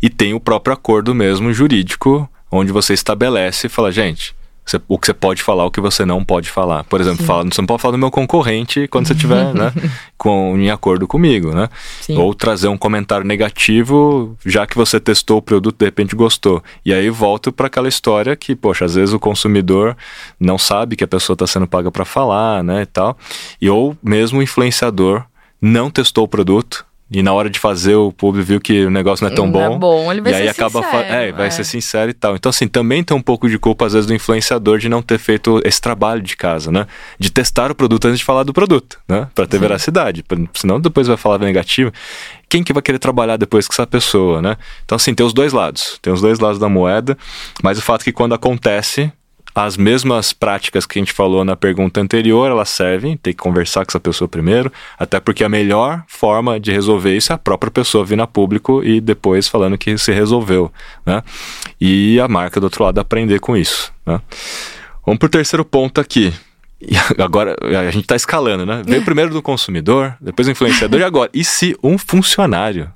E 0.00 0.08
tem 0.08 0.34
o 0.34 0.38
próprio 0.38 0.72
acordo 0.72 1.12
mesmo 1.14 1.52
jurídico, 1.52 2.30
onde 2.48 2.70
você 2.70 2.94
estabelece 2.94 3.66
e 3.66 3.70
fala, 3.70 3.90
gente, 3.90 4.36
você, 4.64 4.80
o 4.86 4.98
que 4.98 5.06
você 5.06 5.14
pode 5.14 5.42
falar, 5.42 5.64
o 5.64 5.70
que 5.70 5.80
você 5.80 6.04
não 6.04 6.24
pode 6.24 6.48
falar. 6.48 6.84
Por 6.84 7.00
exemplo, 7.00 7.24
fala, 7.24 7.44
você 7.44 7.60
não 7.60 7.66
pode 7.66 7.82
falar 7.82 7.92
do 7.92 7.98
meu 7.98 8.10
concorrente 8.10 8.86
quando 8.88 9.06
você 9.06 9.12
estiver 9.12 9.52
né, 9.52 9.72
com, 10.16 10.56
em 10.56 10.70
acordo 10.70 11.06
comigo, 11.06 11.52
né? 11.52 11.68
Sim. 12.00 12.16
Ou 12.16 12.32
trazer 12.34 12.68
um 12.68 12.78
comentário 12.78 13.26
negativo, 13.26 14.36
já 14.46 14.66
que 14.66 14.76
você 14.76 15.00
testou 15.00 15.38
o 15.38 15.42
produto, 15.42 15.76
de 15.78 15.84
repente 15.84 16.14
gostou. 16.14 16.62
E 16.84 16.94
aí 16.94 17.10
volto 17.10 17.52
para 17.52 17.66
aquela 17.66 17.88
história 17.88 18.36
que, 18.36 18.54
poxa, 18.54 18.84
às 18.84 18.94
vezes 18.94 19.12
o 19.12 19.18
consumidor 19.18 19.96
não 20.38 20.56
sabe 20.56 20.94
que 20.96 21.04
a 21.04 21.08
pessoa 21.08 21.34
está 21.34 21.46
sendo 21.46 21.66
paga 21.66 21.90
para 21.90 22.04
falar, 22.04 22.62
né, 22.62 22.82
e 22.82 22.86
tal. 22.86 23.18
E 23.60 23.68
ou 23.68 23.96
mesmo 24.02 24.38
o 24.38 24.42
influenciador 24.42 25.24
não 25.60 25.90
testou 25.90 26.24
o 26.24 26.28
produto, 26.28 26.84
e 27.12 27.22
na 27.22 27.32
hora 27.32 27.50
de 27.50 27.58
fazer 27.58 27.94
o 27.94 28.10
público 28.10 28.46
viu 28.46 28.60
que 28.60 28.86
o 28.86 28.90
negócio 28.90 29.24
não 29.24 29.30
é 29.30 29.34
tão 29.34 29.44
não 29.44 29.52
bom. 29.52 29.74
É 29.74 29.78
bom, 29.78 30.12
ele 30.12 30.22
vai 30.22 30.32
e 30.32 30.36
ser 30.36 30.42
aí 30.42 30.48
acaba 30.48 30.82
sincero, 30.82 31.04
é, 31.04 31.32
vai 31.32 31.46
é. 31.46 31.50
ser 31.50 31.64
sincero 31.64 32.10
e 32.10 32.14
tal. 32.14 32.34
Então 32.34 32.48
assim, 32.48 32.66
também 32.66 33.04
tem 33.04 33.14
um 33.14 33.20
pouco 33.20 33.48
de 33.48 33.58
culpa 33.58 33.84
às 33.84 33.92
vezes 33.92 34.06
do 34.06 34.14
influenciador 34.14 34.78
de 34.78 34.88
não 34.88 35.02
ter 35.02 35.18
feito 35.18 35.60
esse 35.62 35.80
trabalho 35.80 36.22
de 36.22 36.34
casa, 36.36 36.72
né? 36.72 36.86
De 37.18 37.30
testar 37.30 37.70
o 37.70 37.74
produto 37.74 38.06
antes 38.06 38.18
de 38.18 38.24
falar 38.24 38.44
do 38.44 38.52
produto, 38.52 38.98
né? 39.06 39.28
Para 39.34 39.46
ter 39.46 39.58
Sim. 39.58 39.60
veracidade, 39.60 40.22
pra, 40.22 40.38
senão 40.54 40.80
depois 40.80 41.06
vai 41.06 41.18
falar 41.18 41.38
negativo. 41.38 41.92
Quem 42.48 42.64
que 42.64 42.72
vai 42.72 42.82
querer 42.82 42.98
trabalhar 42.98 43.36
depois 43.36 43.68
com 43.68 43.74
essa 43.74 43.86
pessoa, 43.86 44.40
né? 44.40 44.56
Então 44.84 44.96
assim, 44.96 45.12
tem 45.12 45.24
os 45.24 45.34
dois 45.34 45.52
lados, 45.52 45.98
tem 46.00 46.12
os 46.12 46.20
dois 46.22 46.38
lados 46.38 46.58
da 46.58 46.68
moeda, 46.68 47.18
mas 47.62 47.78
o 47.78 47.82
fato 47.82 48.02
é 48.02 48.04
que 48.04 48.12
quando 48.12 48.34
acontece, 48.34 49.12
as 49.54 49.76
mesmas 49.76 50.32
práticas 50.32 50.86
que 50.86 50.98
a 50.98 51.02
gente 51.02 51.12
falou 51.12 51.44
na 51.44 51.56
pergunta 51.56 52.00
anterior, 52.00 52.50
elas 52.50 52.70
servem, 52.70 53.16
tem 53.16 53.32
que 53.32 53.38
conversar 53.42 53.84
com 53.84 53.90
essa 53.90 54.00
pessoa 54.00 54.28
primeiro, 54.28 54.72
até 54.98 55.20
porque 55.20 55.44
a 55.44 55.48
melhor 55.48 56.02
forma 56.06 56.58
de 56.58 56.72
resolver 56.72 57.16
isso 57.16 57.32
é 57.32 57.34
a 57.34 57.38
própria 57.38 57.70
pessoa 57.70 58.04
vir 58.04 58.20
a 58.20 58.26
público 58.26 58.82
e 58.82 59.00
depois 59.00 59.48
falando 59.48 59.76
que 59.76 59.96
se 59.98 60.12
resolveu, 60.12 60.72
né? 61.04 61.22
E 61.80 62.18
a 62.20 62.28
marca 62.28 62.60
do 62.60 62.64
outro 62.64 62.84
lado 62.84 62.98
aprender 62.98 63.40
com 63.40 63.56
isso, 63.56 63.92
né? 64.06 64.20
Vamos 65.04 65.18
pro 65.18 65.28
terceiro 65.28 65.64
ponto 65.64 66.00
aqui. 66.00 66.32
E 66.80 66.96
agora 67.22 67.56
a 67.62 67.90
gente 67.90 68.04
está 68.04 68.16
escalando, 68.16 68.64
né? 68.64 68.82
Veio 68.86 69.02
primeiro 69.06 69.32
do 69.32 69.42
consumidor, 69.42 70.16
depois 70.20 70.46
do 70.46 70.52
influenciador 70.52 71.00
e 71.00 71.04
agora. 71.04 71.30
E 71.32 71.44
se 71.44 71.76
um 71.82 71.98
funcionário 71.98 72.90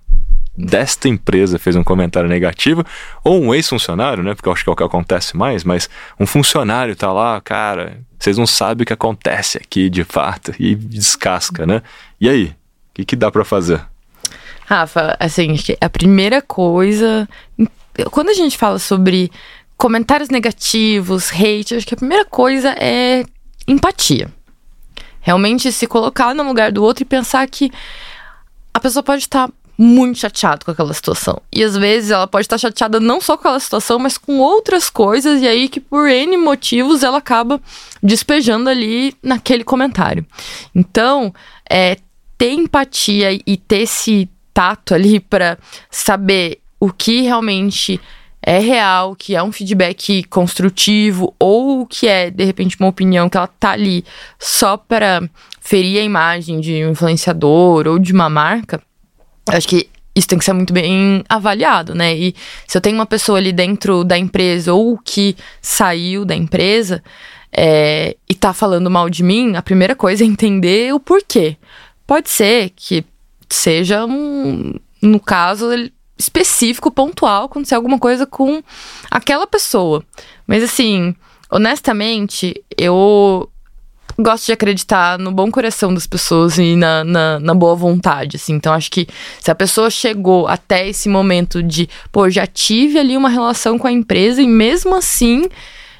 desta 0.57 1.09
empresa 1.09 1.59
fez 1.59 1.77
um 1.77 1.85
comentário 1.85 2.29
negativo, 2.29 2.85
ou 3.23 3.43
um 3.43 3.55
ex-funcionário, 3.55 4.23
né? 4.23 4.35
Porque 4.35 4.49
eu 4.49 4.53
acho 4.53 4.65
que 4.65 4.71
é 4.71 4.73
o 4.73 4.77
que 4.77 4.83
acontece 4.83 5.37
mais, 5.37 5.65
mas 5.65 5.89
um 6.19 6.27
funcionário 6.27 6.97
tá 6.97 7.13
lá, 7.13 7.41
cara, 7.41 8.01
vocês 8.19 8.39
não 8.39 8.47
sabem 8.47 8.83
o 8.83 8.87
que 8.87 8.93
acontece 8.93 9.59
aqui 9.59 9.91
de 9.91 10.05
fato, 10.05 10.55
e 10.59 10.75
descasca, 10.75 11.67
né? 11.67 11.83
E 12.21 12.29
aí? 12.29 12.45
O 12.47 12.95
que, 12.95 13.05
que 13.05 13.17
dá 13.17 13.31
para 13.31 13.45
fazer? 13.45 13.85
Rafa, 14.65 15.17
assim, 15.21 15.55
a 15.81 15.89
primeira 15.89 16.41
coisa. 16.41 17.29
Quando 18.11 18.31
a 18.31 18.35
gente 18.35 18.57
fala 18.57 18.79
sobre 18.79 19.31
comentários 19.77 20.29
negativos, 20.29 21.31
hate, 21.31 21.75
acho 21.75 21.87
que 21.87 21.95
a 21.95 21.99
primeira 21.99 22.25
coisa 22.25 22.75
é 22.79 23.25
empatia. 23.69 24.29
Realmente 25.21 25.71
se 25.71 25.87
colocar 25.87 26.35
no 26.35 26.43
lugar 26.43 26.73
do 26.73 26.83
outro 26.83 27.03
e 27.03 27.07
pensar 27.07 27.47
que 27.49 27.71
a 28.73 28.81
pessoa 28.81 29.03
pode 29.03 29.23
estar 29.23 29.51
muito 29.79 30.19
chateada 30.19 30.65
com 30.65 30.71
aquela 30.71 30.93
situação. 30.95 31.41
E 31.53 31.63
às 31.63 31.77
vezes 31.77 32.11
ela 32.11 32.27
pode 32.27 32.45
estar 32.45 32.59
chateada 32.59 32.99
não 32.99 33.21
só 33.21 33.37
com 33.37 33.43
aquela 33.43 33.61
situação, 33.61 33.99
mas 33.99 34.17
com 34.17 34.39
outras 34.39 34.89
coisas, 34.89 35.43
e 35.43 35.47
aí 35.47 35.69
que 35.69 35.81
por 35.81 36.09
N 36.09 36.37
motivos 36.39 37.03
ela 37.03 37.19
acaba 37.19 37.61
despejando 38.03 38.71
ali 38.71 39.15
naquele 39.23 39.65
comentário. 39.65 40.25
Então, 40.75 41.35
é, 41.69 41.97
ter 42.39 42.53
empatia 42.53 43.33
e 43.33 43.57
ter 43.57 43.83
esse 43.83 44.29
tato 44.53 44.95
ali 44.95 45.21
para 45.21 45.59
saber 45.91 46.61
o 46.81 46.91
que 46.91 47.23
realmente 47.23 48.01
é 48.43 48.59
real, 48.59 49.17
que 49.17 49.35
é 49.35 49.43
um 49.43 49.51
feedback 49.51 50.23
construtivo 50.25 51.35
ou 51.39 51.85
que 51.85 52.07
é 52.07 52.31
de 52.31 52.45
repente 52.45 52.77
uma 52.79 52.89
opinião 52.89 53.29
que 53.29 53.37
ela 53.37 53.49
tá 53.49 53.73
ali 53.73 54.05
só 54.39 54.77
para 54.77 55.29
ferir 55.61 56.01
a 56.01 56.05
imagem 56.05 56.61
de 56.61 56.85
um 56.85 56.93
influenciador 56.93 57.89
ou 57.89 57.99
de 57.99 58.13
uma 58.13 58.31
marca, 58.31 58.81
acho 59.49 59.69
que 59.69 59.89
isso 60.15 60.29
tem 60.29 60.39
que 60.39 60.45
ser 60.45 60.55
muito 60.55 60.73
bem 60.73 61.23
avaliado, 61.29 61.95
né? 61.95 62.17
E 62.17 62.35
se 62.67 62.77
eu 62.77 62.81
tenho 62.81 62.97
uma 62.97 63.05
pessoa 63.05 63.39
ali 63.39 63.53
dentro 63.53 64.03
da 64.03 64.17
empresa 64.17 64.73
ou 64.73 64.99
que 64.99 65.37
saiu 65.61 66.25
da 66.25 66.35
empresa 66.35 67.03
é, 67.53 68.17
e 68.29 68.35
tá 68.35 68.55
falando 68.55 68.91
mal 68.91 69.11
de 69.11 69.23
mim, 69.23 69.57
a 69.57 69.63
primeira 69.63 69.95
coisa 69.95 70.25
é 70.25 70.27
entender 70.27 70.95
o 70.95 71.01
porquê. 71.01 71.57
Pode 72.07 72.31
ser 72.31 72.71
que 72.75 73.05
seja 73.49 74.07
um, 74.07 74.75
no 75.03 75.21
caso 75.21 75.69
específico, 76.19 76.91
pontual, 76.91 77.45
acontecer 77.45 77.75
alguma 77.75 77.99
coisa 77.99 78.27
com 78.27 78.63
aquela 79.11 79.47
pessoa. 79.47 80.03
Mas 80.47 80.63
assim, 80.63 81.15
honestamente, 81.51 82.65
eu 82.77 83.51
gosto 84.19 84.47
de 84.47 84.53
acreditar 84.53 85.19
no 85.19 85.31
bom 85.31 85.51
coração 85.51 85.93
das 85.93 86.07
pessoas 86.07 86.59
e 86.59 86.77
na, 86.77 87.05
na, 87.05 87.41
na, 87.41 87.55
boa 87.55 87.75
vontade, 87.75 88.37
assim. 88.37 88.55
Então, 88.55 88.73
acho 88.73 88.91
que 88.91 89.07
se 89.41 89.51
a 89.51 89.55
pessoa 89.55 89.91
chegou 89.91 90.47
até 90.47 90.89
esse 90.89 91.09
momento 91.09 91.63
de, 91.63 91.89
pô, 92.11 92.29
já 92.31 92.47
tive 92.47 92.99
ali 92.99 93.17
uma 93.17 93.29
relação 93.29 93.79
com 93.79 93.87
a 93.87 93.93
empresa 93.93 94.41
e 94.41 94.47
mesmo 94.47 94.95
assim 94.95 95.47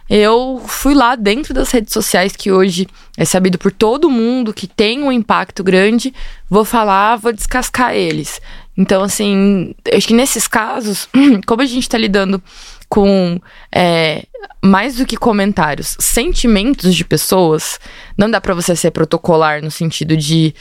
eu 0.09 0.63
fui 0.67 0.95
lá 0.95 1.17
dentro 1.17 1.53
das 1.53 1.71
redes 1.73 1.93
sociais 1.93 2.37
que 2.37 2.53
hoje 2.53 2.87
é 3.17 3.25
sabido 3.25 3.59
por 3.59 3.73
todo 3.73 4.09
mundo 4.09 4.55
que 4.55 4.69
tem 4.69 5.03
um 5.03 5.11
impacto 5.11 5.65
grande, 5.65 6.15
vou 6.49 6.65
falar, 6.65 7.17
vou 7.17 7.33
descascar 7.33 7.93
eles. 7.93 8.41
Então, 8.77 9.03
assim, 9.03 9.75
acho 9.93 10.07
que 10.07 10.15
nesses 10.15 10.47
casos, 10.47 11.09
como 11.47 11.63
a 11.63 11.67
gente 11.67 11.83
está 11.83 11.99
lidando 11.99 12.41
com 12.89 13.41
é, 13.75 14.25
mais 14.63 14.97
do 14.97 15.07
que 15.07 15.17
comentários, 15.17 15.97
sentimentos 15.99 16.95
de 16.95 17.05
pessoas, 17.05 17.79
não 18.17 18.31
dá 18.31 18.41
para 18.41 18.55
você 18.55 18.75
ser 18.77 18.91
protocolar 18.91 19.63
no 19.63 19.71
sentido 19.71 20.17
de 20.17 20.55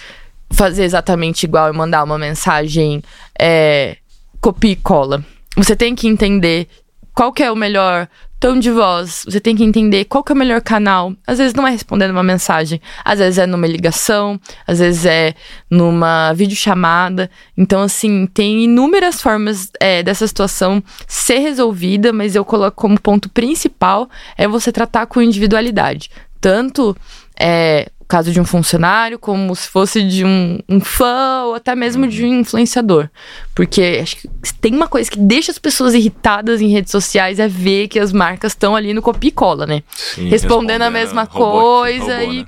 fazer 0.51 0.84
exatamente 0.84 1.44
igual 1.44 1.74
e 1.74 1.77
mandar 1.77 2.03
uma 2.03 2.17
mensagem 2.17 3.01
é, 3.39 3.98
copia 4.39 4.72
e 4.72 4.75
cola. 4.75 5.24
Você 5.58 5.75
tem 5.75 5.96
que 5.96 6.08
entender 6.08 6.67
qual 7.16 7.32
que 7.32 7.42
é 7.42 7.50
o 7.50 7.56
melhor 7.56 8.10
tom 8.40 8.60
de 8.60 8.70
voz, 8.70 9.24
você 9.26 9.40
tem 9.40 9.56
que 9.56 9.64
entender 9.64 10.06
qual 10.06 10.24
que 10.24 10.32
é 10.32 10.36
o 10.36 10.38
melhor 10.38 10.62
canal. 10.62 11.14
Às 11.26 11.38
vezes 11.38 11.54
não 11.54 11.66
é 11.66 11.72
respondendo 11.72 12.12
uma 12.12 12.22
mensagem, 12.22 12.80
às 13.04 13.20
vezes 13.20 13.40
é 13.40 13.48
numa 13.48 13.66
ligação, 13.66 14.40
às 14.68 14.80
vezes 14.80 15.06
é 15.06 15.34
numa 15.72 16.34
videochamada. 16.34 17.32
Então, 17.58 17.82
assim, 17.82 18.28
tem 18.28 18.66
inúmeras 18.66 19.22
formas 19.22 19.72
é, 19.80 20.04
dessa 20.04 20.28
situação 20.28 20.84
ser 21.08 21.40
resolvida, 21.40 22.12
mas 22.12 22.36
eu 22.36 22.44
coloco 22.44 22.76
como 22.76 23.00
ponto 23.00 23.30
principal 23.30 24.10
é 24.38 24.48
você 24.48 24.72
tratar 24.72 25.08
com 25.08 25.22
individualidade. 25.22 26.12
Tanto 26.40 26.96
é, 27.40 27.90
caso 28.08 28.32
de 28.32 28.40
um 28.40 28.46
funcionário, 28.46 29.18
como 29.18 29.56
se 29.56 29.68
fosse 29.68 30.04
de 30.04 30.24
um, 30.24 30.60
um 30.70 30.80
fã 30.80 31.44
ou 31.46 31.56
até 31.56 31.76
mesmo 31.76 32.08
de 32.08 32.24
um 32.24 32.42
influenciador. 32.42 33.10
Porque 33.54 34.00
acho 34.02 34.18
que 34.18 34.30
tem 34.62 34.76
uma 34.76 34.88
coisa 34.88 35.10
que 35.10 35.18
deixa 35.18 35.52
as 35.52 35.58
pessoas 35.58 35.94
irritadas 35.94 36.62
em 36.62 36.68
redes 36.68 36.92
sociais 36.92 37.40
é 37.40 37.48
ver 37.48 37.88
que 37.88 38.00
as 38.00 38.12
marcas 38.12 38.52
estão 38.52 38.76
ali 38.76 38.94
no 38.94 39.02
copia 39.02 39.30
e 39.30 39.32
cola, 39.32 39.66
né? 39.66 39.84
Sim, 39.96 40.28
respondendo, 40.28 40.32
respondendo 40.32 40.82
a 40.84 40.90
mesma 40.92 41.26
coisa 41.26 42.20
robô, 42.20 42.32
e. 42.32 42.42
Né? 42.42 42.46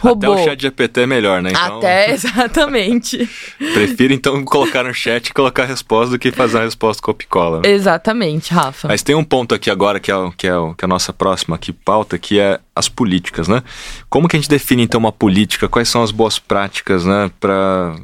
Robô. 0.00 0.32
Até 0.32 0.42
o 0.42 0.44
chat 0.44 0.60
GPT 0.60 1.02
é 1.02 1.06
melhor, 1.06 1.42
né? 1.42 1.50
Então... 1.50 1.78
Até, 1.78 2.10
exatamente. 2.12 3.28
Prefiro 3.58 4.12
então 4.12 4.44
colocar 4.44 4.82
no 4.82 4.92
chat 4.92 5.28
e 5.28 5.32
colocar 5.32 5.64
a 5.64 5.66
resposta 5.66 6.12
do 6.12 6.18
que 6.18 6.32
fazer 6.32 6.58
a 6.58 6.64
resposta 6.64 7.02
copicola. 7.02 7.60
Né? 7.60 7.70
Exatamente, 7.70 8.52
Rafa. 8.52 8.88
Mas 8.88 9.02
tem 9.02 9.14
um 9.14 9.24
ponto 9.24 9.54
aqui 9.54 9.70
agora 9.70 10.00
que 10.00 10.10
é, 10.10 10.14
que 10.36 10.46
é, 10.46 10.52
que 10.76 10.84
é 10.84 10.86
a 10.86 10.88
nossa 10.88 11.12
próxima 11.12 11.56
aqui 11.56 11.72
pauta, 11.72 12.18
que 12.18 12.38
é 12.40 12.58
as 12.74 12.88
políticas, 12.88 13.48
né? 13.48 13.62
Como 14.08 14.28
que 14.28 14.36
a 14.36 14.40
gente 14.40 14.48
define 14.48 14.82
então 14.82 14.98
uma 14.98 15.12
política? 15.12 15.68
Quais 15.68 15.88
são 15.88 16.02
as 16.02 16.10
boas 16.10 16.38
práticas, 16.38 17.04
né? 17.04 17.30
Para 17.38 17.96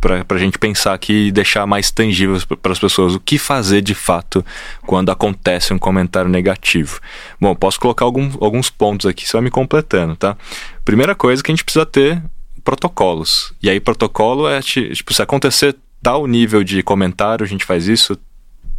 para 0.00 0.24
a 0.30 0.38
gente 0.38 0.58
pensar 0.58 0.92
aqui 0.92 1.28
e 1.28 1.32
deixar 1.32 1.66
mais 1.66 1.90
tangível 1.90 2.38
para 2.60 2.72
as 2.72 2.78
pessoas 2.78 3.14
o 3.14 3.20
que 3.20 3.38
fazer 3.38 3.80
de 3.80 3.94
fato 3.94 4.44
quando 4.82 5.10
acontece 5.10 5.72
um 5.72 5.78
comentário 5.78 6.30
negativo. 6.30 7.00
Bom, 7.40 7.54
posso 7.54 7.80
colocar 7.80 8.04
algum, 8.04 8.30
alguns 8.40 8.68
pontos 8.68 9.06
aqui, 9.06 9.26
só 9.26 9.40
me 9.40 9.50
completando, 9.50 10.14
tá? 10.14 10.36
Primeira 10.84 11.14
coisa 11.14 11.42
que 11.42 11.50
a 11.50 11.54
gente 11.54 11.64
precisa 11.64 11.86
ter 11.86 12.22
protocolos. 12.62 13.52
E 13.62 13.70
aí, 13.70 13.80
protocolo 13.80 14.48
é 14.48 14.60
tipo, 14.60 15.12
se 15.12 15.22
acontecer 15.22 15.76
tal 16.02 16.26
nível 16.26 16.62
de 16.62 16.82
comentário, 16.82 17.44
a 17.44 17.48
gente 17.48 17.64
faz 17.64 17.88
isso, 17.88 18.18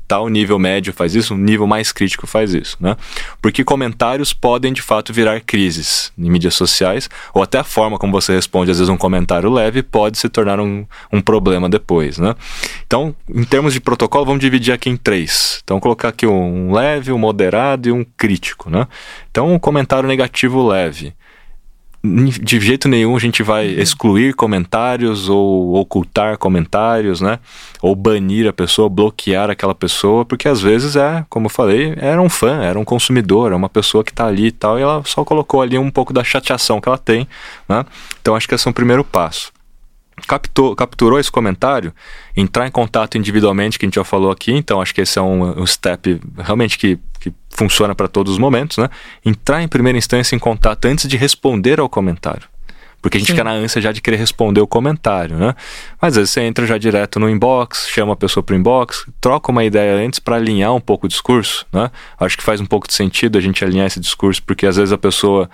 tal 0.07 0.27
nível 0.27 0.57
médio 0.59 0.93
faz 0.93 1.15
isso, 1.15 1.33
um 1.33 1.37
nível 1.37 1.67
mais 1.67 1.91
crítico 1.91 2.27
faz 2.27 2.53
isso, 2.53 2.77
né? 2.79 2.95
Porque 3.41 3.63
comentários 3.63 4.33
podem 4.33 4.73
de 4.73 4.81
fato 4.81 5.13
virar 5.13 5.41
crises 5.41 6.11
em 6.17 6.29
mídias 6.29 6.53
sociais, 6.53 7.09
ou 7.33 7.41
até 7.43 7.59
a 7.59 7.63
forma 7.63 7.97
como 7.97 8.11
você 8.11 8.33
responde, 8.33 8.71
às 8.71 8.77
vezes 8.77 8.89
um 8.89 8.97
comentário 8.97 9.49
leve 9.51 9.83
pode 9.83 10.17
se 10.17 10.29
tornar 10.29 10.59
um, 10.59 10.85
um 11.11 11.21
problema 11.21 11.69
depois, 11.69 12.17
né? 12.17 12.35
Então, 12.85 13.15
em 13.29 13.43
termos 13.43 13.73
de 13.73 13.79
protocolo, 13.79 14.25
vamos 14.25 14.41
dividir 14.41 14.73
aqui 14.73 14.89
em 14.89 14.97
três. 14.97 15.59
Então, 15.63 15.79
colocar 15.79 16.09
aqui 16.09 16.27
um 16.27 16.71
leve, 16.73 17.11
um 17.11 17.17
moderado 17.17 17.89
e 17.89 17.91
um 17.91 18.05
crítico, 18.17 18.69
né? 18.69 18.87
Então, 19.31 19.53
um 19.53 19.59
comentário 19.59 20.07
negativo 20.07 20.65
leve 20.67 21.13
de 22.41 22.59
jeito 22.59 22.87
nenhum 22.87 23.15
a 23.15 23.19
gente 23.19 23.41
vai 23.43 23.73
uhum. 23.73 23.79
excluir 23.79 24.33
comentários 24.33 25.29
ou 25.29 25.75
ocultar 25.75 26.37
comentários, 26.37 27.21
né? 27.21 27.39
Ou 27.81 27.95
banir 27.95 28.47
a 28.47 28.53
pessoa, 28.53 28.89
bloquear 28.89 29.49
aquela 29.49 29.75
pessoa, 29.75 30.25
porque 30.25 30.47
às 30.47 30.61
vezes 30.61 30.95
é, 30.95 31.25
como 31.29 31.47
eu 31.47 31.49
falei, 31.49 31.93
era 31.97 32.21
um 32.21 32.29
fã, 32.29 32.61
era 32.63 32.79
um 32.79 32.85
consumidor, 32.85 33.51
é 33.51 33.55
uma 33.55 33.69
pessoa 33.69 34.03
que 34.03 34.11
está 34.11 34.27
ali 34.27 34.47
e 34.47 34.51
tal, 34.51 34.79
e 34.79 34.81
ela 34.81 35.01
só 35.05 35.23
colocou 35.23 35.61
ali 35.61 35.77
um 35.77 35.91
pouco 35.91 36.13
da 36.13 36.23
chateação 36.23 36.79
que 36.79 36.87
ela 36.87 36.97
tem, 36.97 37.27
né? 37.67 37.85
Então 38.21 38.35
acho 38.35 38.47
que 38.47 38.55
esse 38.55 38.67
é 38.67 38.71
o 38.71 38.73
primeiro 38.73 39.03
passo 39.03 39.55
captou, 40.27 40.75
capturou 40.75 41.19
esse 41.19 41.31
comentário, 41.31 41.93
entrar 42.35 42.67
em 42.67 42.71
contato 42.71 43.17
individualmente, 43.17 43.77
que 43.77 43.85
a 43.85 43.87
gente 43.87 43.95
já 43.95 44.03
falou 44.03 44.31
aqui, 44.31 44.51
então 44.51 44.81
acho 44.81 44.93
que 44.93 45.01
esse 45.01 45.19
é 45.19 45.21
um, 45.21 45.61
um 45.61 45.67
step 45.67 46.19
realmente 46.37 46.77
que, 46.77 46.97
que 47.25 47.33
funciona 47.49 47.95
para 47.95 48.07
todos 48.07 48.33
os 48.33 48.39
momentos, 48.39 48.77
né? 48.77 48.89
Entrar 49.25 49.63
em 49.63 49.67
primeira 49.67 49.97
instância 49.97 50.35
em 50.35 50.39
contato 50.39 50.85
antes 50.85 51.07
de 51.07 51.17
responder 51.17 51.79
ao 51.79 51.89
comentário. 51.89 52.47
Porque 53.01 53.17
a 53.17 53.19
gente 53.19 53.27
Sim. 53.27 53.33
fica 53.33 53.43
na 53.43 53.51
ânsia 53.51 53.81
já 53.81 53.91
de 53.91 54.01
querer 54.01 54.17
responder 54.17 54.61
o 54.61 54.67
comentário, 54.67 55.37
né? 55.37 55.55
Mas 56.01 56.13
às 56.13 56.17
vezes 56.17 56.31
você 56.31 56.41
entra 56.41 56.65
já 56.65 56.77
direto 56.77 57.19
no 57.19 57.29
inbox, 57.29 57.87
chama 57.89 58.13
a 58.13 58.15
pessoa 58.15 58.43
para 58.43 58.53
o 58.53 58.57
inbox, 58.57 59.05
troca 59.21 59.51
uma 59.51 59.63
ideia 59.63 59.95
antes 59.95 60.19
para 60.19 60.35
alinhar 60.35 60.73
um 60.73 60.81
pouco 60.81 61.05
o 61.05 61.09
discurso, 61.09 61.65
né? 61.71 61.91
Acho 62.19 62.37
que 62.37 62.43
faz 62.43 62.59
um 62.59 62.65
pouco 62.65 62.87
de 62.87 62.93
sentido 62.93 63.37
a 63.37 63.41
gente 63.41 63.63
alinhar 63.63 63.85
esse 63.85 63.99
discurso, 63.99 64.41
porque 64.43 64.65
às 64.65 64.75
vezes 64.75 64.91
a 64.91 64.97
pessoa 64.97 65.49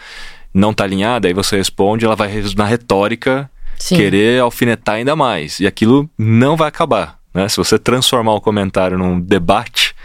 não 0.54 0.72
está 0.72 0.84
alinhada, 0.84 1.28
aí 1.28 1.34
você 1.34 1.58
responde, 1.58 2.06
ela 2.06 2.16
vai 2.16 2.30
na 2.56 2.66
retórica 2.66 3.50
Sim. 3.78 3.96
querer 3.98 4.42
alfinetar 4.42 4.96
ainda 4.96 5.16
mais. 5.16 5.60
E 5.60 5.68
aquilo 5.68 6.10
não 6.18 6.56
vai 6.56 6.70
acabar. 6.70 7.20
Né? 7.34 7.48
Se 7.48 7.58
você 7.58 7.80
transformar 7.80 8.34
o 8.34 8.42
comentário 8.42 8.98
num 8.98 9.20
debate, 9.20 9.96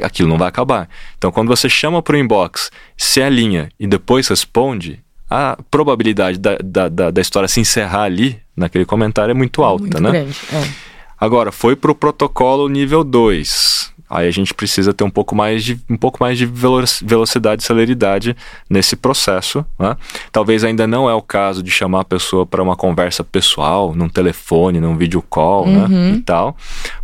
aquilo 0.00 0.28
não 0.28 0.38
vai 0.38 0.48
acabar. 0.48 0.88
Então, 1.18 1.30
quando 1.32 1.48
você 1.48 1.68
chama 1.68 2.02
para 2.02 2.14
o 2.14 2.18
inbox, 2.18 2.70
se 2.96 3.20
alinha 3.20 3.68
e 3.78 3.86
depois 3.86 4.28
responde, 4.28 5.02
a 5.28 5.56
probabilidade 5.70 6.38
da, 6.38 6.58
da, 6.62 6.88
da, 6.88 7.10
da, 7.10 7.20
história 7.20 7.48
se 7.48 7.58
encerrar 7.58 8.02
ali, 8.02 8.38
naquele 8.56 8.84
comentário, 8.84 9.32
é 9.32 9.34
muito 9.34 9.62
alta, 9.62 9.84
muito 9.84 10.02
né? 10.02 10.10
Grande, 10.10 10.36
é. 10.52 10.91
Agora, 11.22 11.52
foi 11.52 11.76
para 11.76 11.92
o 11.92 11.94
protocolo 11.94 12.68
nível 12.68 13.04
2. 13.04 13.92
Aí 14.10 14.26
a 14.26 14.30
gente 14.32 14.52
precisa 14.52 14.92
ter 14.92 15.04
um 15.04 15.08
pouco 15.08 15.36
mais 15.36 15.62
de, 15.62 15.78
um 15.88 15.96
pouco 15.96 16.18
mais 16.20 16.36
de 16.36 16.44
velocidade 16.44 17.62
e 17.62 17.64
celeridade 17.64 18.36
nesse 18.68 18.96
processo. 18.96 19.64
Né? 19.78 19.96
Talvez 20.32 20.64
ainda 20.64 20.84
não 20.84 21.08
é 21.08 21.14
o 21.14 21.22
caso 21.22 21.62
de 21.62 21.70
chamar 21.70 22.00
a 22.00 22.04
pessoa 22.04 22.44
para 22.44 22.60
uma 22.60 22.74
conversa 22.74 23.22
pessoal, 23.22 23.94
num 23.94 24.08
telefone, 24.08 24.80
num 24.80 24.96
vídeo 24.96 25.22
call 25.22 25.68
né? 25.68 25.84
uhum. 25.84 25.88
né? 25.88 26.10
e 26.16 26.20
tal. 26.22 26.56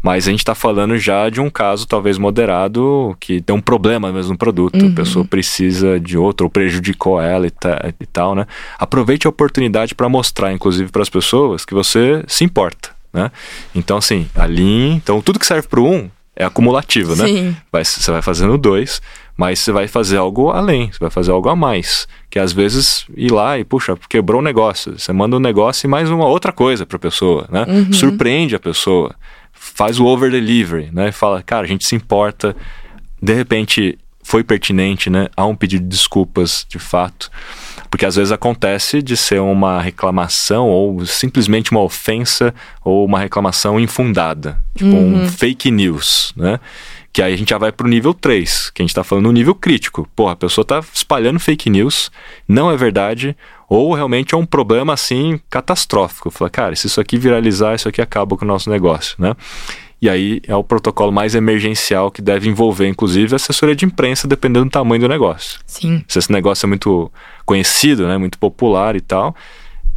Mas 0.02 0.26
a 0.26 0.32
gente 0.32 0.40
está 0.40 0.54
falando 0.54 0.98
já 0.98 1.30
de 1.30 1.40
um 1.40 1.48
caso 1.48 1.86
talvez 1.86 2.18
moderado 2.18 3.16
que 3.20 3.40
tem 3.40 3.54
um 3.54 3.60
problema 3.60 4.10
mesmo 4.12 4.32
no 4.32 4.38
produto. 4.38 4.82
Uhum. 4.82 4.90
A 4.90 4.94
pessoa 4.96 5.24
precisa 5.24 6.00
de 6.00 6.18
outro 6.18 6.46
ou 6.46 6.50
prejudicou 6.50 7.22
ela 7.22 7.46
e, 7.46 7.52
e 8.00 8.06
tal. 8.06 8.34
Né? 8.34 8.48
Aproveite 8.80 9.28
a 9.28 9.30
oportunidade 9.30 9.94
para 9.94 10.08
mostrar, 10.08 10.52
inclusive, 10.52 10.90
para 10.90 11.02
as 11.02 11.08
pessoas 11.08 11.64
que 11.64 11.72
você 11.72 12.24
se 12.26 12.42
importa. 12.42 12.97
Né? 13.18 13.32
Então, 13.74 13.96
assim, 13.96 14.28
ali, 14.36 14.92
então 14.92 15.20
tudo 15.20 15.40
que 15.40 15.46
serve 15.46 15.66
para 15.66 15.80
um 15.80 16.08
é 16.36 16.44
acumulativo, 16.44 17.16
né? 17.16 17.26
Sim. 17.26 17.56
Vai, 17.72 17.84
você 17.84 18.12
vai 18.12 18.22
fazendo 18.22 18.56
dois, 18.56 19.02
mas 19.36 19.58
você 19.58 19.72
vai 19.72 19.88
fazer 19.88 20.18
algo 20.18 20.50
além, 20.50 20.92
você 20.92 21.00
vai 21.00 21.10
fazer 21.10 21.32
algo 21.32 21.48
a 21.48 21.56
mais. 21.56 22.06
Que 22.30 22.38
às 22.38 22.52
vezes 22.52 23.04
ir 23.16 23.32
lá 23.32 23.58
e, 23.58 23.64
puxa, 23.64 23.98
quebrou 24.08 24.38
o 24.38 24.40
um 24.40 24.44
negócio. 24.44 24.96
Você 24.96 25.12
manda 25.12 25.34
um 25.34 25.40
negócio 25.40 25.84
e 25.84 25.90
mais 25.90 26.08
uma 26.08 26.26
outra 26.26 26.52
coisa 26.52 26.86
para 26.86 26.96
a 26.96 27.00
pessoa, 27.00 27.48
né? 27.50 27.64
Uhum. 27.66 27.92
Surpreende 27.92 28.54
a 28.54 28.60
pessoa, 28.60 29.16
faz 29.52 29.98
o 29.98 30.06
over 30.06 30.30
delivery, 30.30 30.90
né? 30.92 31.10
Fala, 31.10 31.42
cara, 31.42 31.64
a 31.64 31.68
gente 31.68 31.84
se 31.84 31.96
importa. 31.96 32.54
De 33.20 33.34
repente 33.34 33.98
foi 34.22 34.44
pertinente, 34.44 35.10
né? 35.10 35.26
Há 35.36 35.44
um 35.44 35.56
pedido 35.56 35.82
de 35.82 35.88
desculpas 35.88 36.64
de 36.68 36.78
fato. 36.78 37.32
Porque 37.90 38.06
às 38.06 38.16
vezes 38.16 38.32
acontece 38.32 39.02
de 39.02 39.16
ser 39.16 39.40
uma 39.40 39.80
reclamação 39.80 40.68
ou 40.68 41.04
simplesmente 41.06 41.70
uma 41.70 41.80
ofensa 41.80 42.54
ou 42.84 43.04
uma 43.04 43.18
reclamação 43.18 43.80
infundada, 43.80 44.58
tipo 44.74 44.90
uhum. 44.90 45.22
um 45.22 45.28
fake 45.28 45.70
news, 45.70 46.32
né? 46.36 46.60
Que 47.12 47.22
aí 47.22 47.32
a 47.32 47.36
gente 47.36 47.50
já 47.50 47.58
vai 47.58 47.72
pro 47.72 47.88
nível 47.88 48.12
3, 48.12 48.70
que 48.70 48.82
a 48.82 48.84
gente 48.84 48.94
tá 48.94 49.02
falando 49.02 49.24
no 49.24 49.32
nível 49.32 49.54
crítico. 49.54 50.08
Pô, 50.14 50.28
a 50.28 50.36
pessoa 50.36 50.64
tá 50.64 50.80
espalhando 50.92 51.40
fake 51.40 51.70
news, 51.70 52.10
não 52.46 52.70
é 52.70 52.76
verdade, 52.76 53.34
ou 53.68 53.94
realmente 53.94 54.34
é 54.34 54.38
um 54.38 54.46
problema 54.46 54.92
assim 54.92 55.40
catastrófico. 55.50 56.30
Fala, 56.30 56.50
cara, 56.50 56.76
se 56.76 56.86
isso 56.86 57.00
aqui 57.00 57.18
viralizar, 57.18 57.74
isso 57.74 57.88
aqui 57.88 58.00
acaba 58.00 58.36
com 58.36 58.44
o 58.44 58.48
nosso 58.48 58.70
negócio, 58.70 59.16
né? 59.18 59.34
E 60.00 60.08
aí 60.08 60.40
é 60.46 60.54
o 60.54 60.62
protocolo 60.62 61.10
mais 61.10 61.34
emergencial 61.34 62.10
que 62.10 62.22
deve 62.22 62.48
envolver, 62.48 62.86
inclusive, 62.86 63.34
a 63.34 63.36
assessoria 63.36 63.74
de 63.74 63.84
imprensa, 63.84 64.28
dependendo 64.28 64.66
do 64.66 64.70
tamanho 64.70 65.00
do 65.00 65.08
negócio. 65.08 65.58
Sim. 65.66 66.04
Se 66.06 66.18
esse 66.18 66.30
negócio 66.30 66.66
é 66.66 66.68
muito 66.68 67.10
conhecido, 67.44 68.06
né, 68.06 68.16
muito 68.16 68.38
popular 68.38 68.94
e 68.94 69.00
tal, 69.00 69.34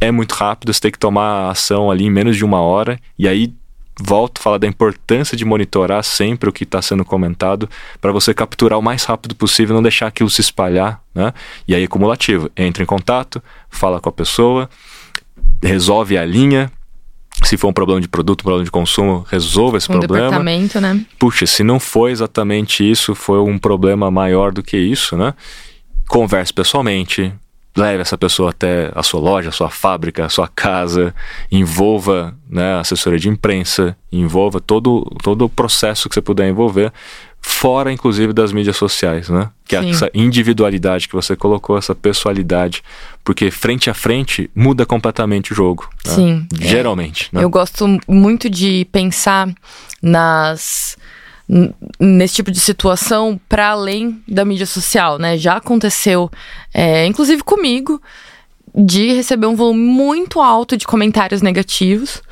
é 0.00 0.10
muito 0.10 0.32
rápido, 0.32 0.72
você 0.72 0.80
tem 0.80 0.90
que 0.90 0.98
tomar 0.98 1.50
ação 1.50 1.90
ali 1.90 2.04
em 2.04 2.10
menos 2.10 2.36
de 2.36 2.44
uma 2.44 2.60
hora. 2.60 2.98
E 3.16 3.28
aí 3.28 3.52
volto 4.00 4.38
a 4.38 4.42
falar 4.42 4.58
da 4.58 4.66
importância 4.66 5.36
de 5.36 5.44
monitorar 5.44 6.02
sempre 6.02 6.48
o 6.48 6.52
que 6.52 6.64
está 6.64 6.80
sendo 6.82 7.04
comentado 7.04 7.68
para 8.00 8.10
você 8.10 8.34
capturar 8.34 8.78
o 8.78 8.82
mais 8.82 9.04
rápido 9.04 9.34
possível, 9.34 9.74
não 9.74 9.82
deixar 9.82 10.06
aquilo 10.08 10.30
se 10.30 10.40
espalhar, 10.40 11.00
né? 11.14 11.32
E 11.68 11.74
aí, 11.74 11.86
cumulativo, 11.86 12.50
entra 12.56 12.82
em 12.82 12.86
contato, 12.86 13.42
fala 13.70 14.00
com 14.00 14.08
a 14.08 14.12
pessoa, 14.12 14.68
resolve 15.62 16.16
a 16.16 16.24
linha, 16.24 16.70
se 17.44 17.56
for 17.56 17.68
um 17.68 17.72
problema 17.72 18.00
de 18.00 18.08
produto, 18.08 18.40
um 18.40 18.44
problema 18.44 18.64
de 18.64 18.70
consumo, 18.70 19.26
resolva 19.28 19.76
esse 19.76 19.90
um 19.90 19.98
problema. 19.98 20.26
Departamento, 20.26 20.80
né? 20.80 21.04
Puxa, 21.18 21.46
se 21.46 21.62
não 21.62 21.80
foi 21.80 22.12
exatamente 22.12 22.88
isso, 22.88 23.14
foi 23.14 23.38
um 23.38 23.58
problema 23.58 24.10
maior 24.10 24.52
do 24.52 24.62
que 24.62 24.76
isso, 24.76 25.16
né? 25.16 25.34
Converse 26.08 26.52
pessoalmente, 26.52 27.32
leve 27.76 28.02
essa 28.02 28.18
pessoa 28.18 28.50
até 28.50 28.90
a 28.94 29.02
sua 29.02 29.20
loja, 29.20 29.48
a 29.48 29.52
sua 29.52 29.70
fábrica, 29.70 30.26
a 30.26 30.28
sua 30.28 30.48
casa, 30.48 31.14
envolva 31.50 32.34
né, 32.48 32.74
a 32.74 32.80
assessoria 32.80 33.18
de 33.18 33.28
imprensa, 33.28 33.96
envolva 34.10 34.60
todo, 34.60 35.04
todo 35.22 35.46
o 35.46 35.48
processo 35.48 36.08
que 36.08 36.14
você 36.14 36.20
puder 36.20 36.48
envolver 36.48 36.92
fora 37.42 37.92
inclusive 37.92 38.32
das 38.32 38.52
mídias 38.52 38.76
sociais, 38.76 39.28
né? 39.28 39.50
Que 39.66 39.74
é 39.74 39.90
essa 39.90 40.08
individualidade 40.14 41.08
que 41.08 41.14
você 41.14 41.34
colocou, 41.34 41.76
essa 41.76 41.94
pessoalidade, 41.94 42.82
porque 43.24 43.50
frente 43.50 43.90
a 43.90 43.94
frente 43.94 44.48
muda 44.54 44.86
completamente 44.86 45.52
o 45.52 45.54
jogo. 45.54 45.90
Né? 46.06 46.14
Sim. 46.14 46.46
Geralmente. 46.60 47.28
É. 47.32 47.38
Né? 47.38 47.44
Eu 47.44 47.50
gosto 47.50 47.98
muito 48.06 48.48
de 48.48 48.86
pensar 48.92 49.52
nas 50.00 50.96
nesse 51.98 52.36
tipo 52.36 52.50
de 52.50 52.60
situação 52.60 53.38
para 53.48 53.70
além 53.70 54.22
da 54.26 54.44
mídia 54.44 54.64
social, 54.64 55.18
né? 55.18 55.36
Já 55.36 55.56
aconteceu, 55.56 56.30
é, 56.72 57.04
inclusive 57.04 57.42
comigo, 57.42 58.00
de 58.74 59.12
receber 59.12 59.46
um 59.46 59.56
volume 59.56 59.80
muito 59.82 60.40
alto 60.40 60.76
de 60.76 60.86
comentários 60.86 61.42
negativos 61.42 62.22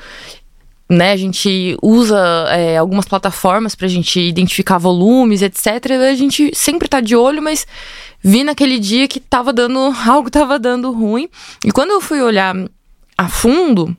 né? 0.91 1.13
A 1.13 1.17
gente 1.17 1.77
usa 1.81 2.19
é, 2.49 2.77
algumas 2.77 3.07
plataformas 3.07 3.77
para 3.77 3.87
a 3.87 3.91
gente 3.91 4.19
identificar 4.21 4.77
volumes, 4.77 5.41
etc. 5.41 5.67
A 6.11 6.15
gente 6.15 6.51
sempre 6.53 6.89
tá 6.89 7.01
de 7.01 7.15
olho, 7.15 7.41
mas 7.41 7.65
vi 8.21 8.43
naquele 8.43 8.79
dia 8.79 9.07
que 9.07 9.21
tava 9.21 9.53
dando 9.53 9.79
algo 10.07 10.29
tava 10.29 10.59
dando 10.59 10.91
ruim. 10.91 11.29
E 11.65 11.71
quando 11.71 11.91
eu 11.91 12.01
fui 12.01 12.21
olhar 12.21 12.57
a 13.17 13.29
fundo, 13.29 13.97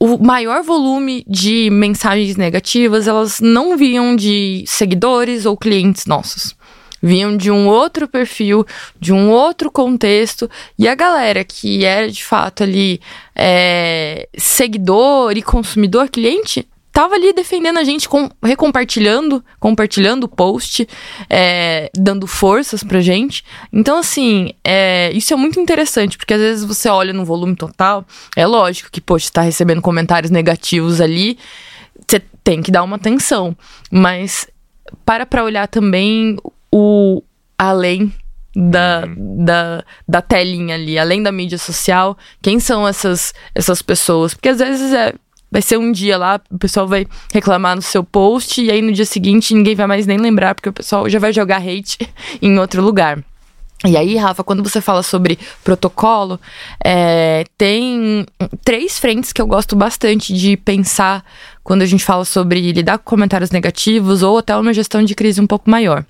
o 0.00 0.18
maior 0.18 0.64
volume 0.64 1.24
de 1.28 1.70
mensagens 1.70 2.36
negativas, 2.36 3.06
elas 3.06 3.38
não 3.40 3.76
vinham 3.76 4.16
de 4.16 4.64
seguidores 4.66 5.46
ou 5.46 5.56
clientes 5.56 6.06
nossos 6.06 6.58
vinham 7.02 7.36
de 7.36 7.50
um 7.50 7.66
outro 7.68 8.08
perfil, 8.08 8.66
de 8.98 9.12
um 9.12 9.30
outro 9.30 9.70
contexto, 9.70 10.50
e 10.78 10.88
a 10.88 10.94
galera 10.94 11.44
que 11.44 11.84
era 11.84 12.10
de 12.10 12.24
fato 12.24 12.62
ali 12.62 13.00
é, 13.34 14.28
seguidor 14.36 15.36
e 15.36 15.42
consumidor, 15.42 16.08
cliente, 16.08 16.66
tava 16.92 17.14
ali 17.14 17.32
defendendo 17.32 17.78
a 17.78 17.84
gente, 17.84 18.08
com, 18.08 18.28
recompartilhando, 18.42 19.44
compartilhando 19.58 20.24
o 20.24 20.28
post, 20.28 20.86
é, 21.28 21.90
dando 21.94 22.26
forças 22.26 22.82
pra 22.82 23.00
gente. 23.00 23.44
Então, 23.72 23.98
assim, 23.98 24.52
é, 24.64 25.10
isso 25.14 25.32
é 25.32 25.36
muito 25.36 25.60
interessante, 25.60 26.18
porque 26.18 26.34
às 26.34 26.40
vezes 26.40 26.64
você 26.64 26.88
olha 26.88 27.12
no 27.12 27.24
volume 27.24 27.56
total, 27.56 28.04
é 28.36 28.46
lógico 28.46 28.90
que, 28.90 29.00
poxa, 29.00 29.30
tá 29.32 29.42
recebendo 29.42 29.80
comentários 29.80 30.30
negativos 30.30 31.00
ali, 31.00 31.38
você 32.06 32.20
tem 32.42 32.60
que 32.60 32.70
dar 32.70 32.82
uma 32.82 32.96
atenção. 32.96 33.56
Mas 33.90 34.46
para 35.04 35.24
pra 35.24 35.44
olhar 35.44 35.68
também 35.68 36.36
o 36.72 37.22
além 37.58 38.12
da, 38.54 39.04
uhum. 39.06 39.44
da, 39.44 39.84
da 40.08 40.22
telinha 40.22 40.74
ali, 40.74 40.98
além 40.98 41.22
da 41.22 41.30
mídia 41.30 41.58
social, 41.58 42.16
quem 42.42 42.58
são 42.58 42.86
essas, 42.86 43.32
essas 43.54 43.82
pessoas? 43.82 44.34
Porque 44.34 44.48
às 44.48 44.58
vezes 44.58 44.92
é, 44.92 45.14
vai 45.50 45.62
ser 45.62 45.78
um 45.78 45.92
dia 45.92 46.16
lá, 46.16 46.40
o 46.50 46.58
pessoal 46.58 46.86
vai 46.86 47.06
reclamar 47.32 47.76
no 47.76 47.82
seu 47.82 48.04
post, 48.04 48.62
e 48.62 48.70
aí 48.70 48.82
no 48.82 48.92
dia 48.92 49.04
seguinte 49.04 49.54
ninguém 49.54 49.74
vai 49.74 49.86
mais 49.86 50.06
nem 50.06 50.18
lembrar, 50.18 50.54
porque 50.54 50.68
o 50.68 50.72
pessoal 50.72 51.08
já 51.08 51.18
vai 51.18 51.32
jogar 51.32 51.58
hate 51.58 51.98
em 52.40 52.58
outro 52.58 52.82
lugar. 52.82 53.22
E 53.84 53.96
aí, 53.96 54.16
Rafa, 54.16 54.44
quando 54.44 54.62
você 54.62 54.80
fala 54.80 55.02
sobre 55.02 55.38
protocolo, 55.64 56.38
é, 56.84 57.44
tem 57.56 58.26
três 58.62 58.98
frentes 58.98 59.32
que 59.32 59.40
eu 59.40 59.46
gosto 59.46 59.74
bastante 59.74 60.34
de 60.34 60.54
pensar 60.54 61.24
quando 61.62 61.82
a 61.82 61.86
gente 61.86 62.04
fala 62.04 62.24
sobre 62.24 62.72
lidar 62.72 62.98
com 62.98 63.04
comentários 63.04 63.50
negativos 63.50 64.22
ou 64.22 64.38
até 64.38 64.56
uma 64.56 64.72
gestão 64.72 65.02
de 65.02 65.14
crise 65.14 65.40
um 65.40 65.46
pouco 65.46 65.70
maior. 65.70 66.04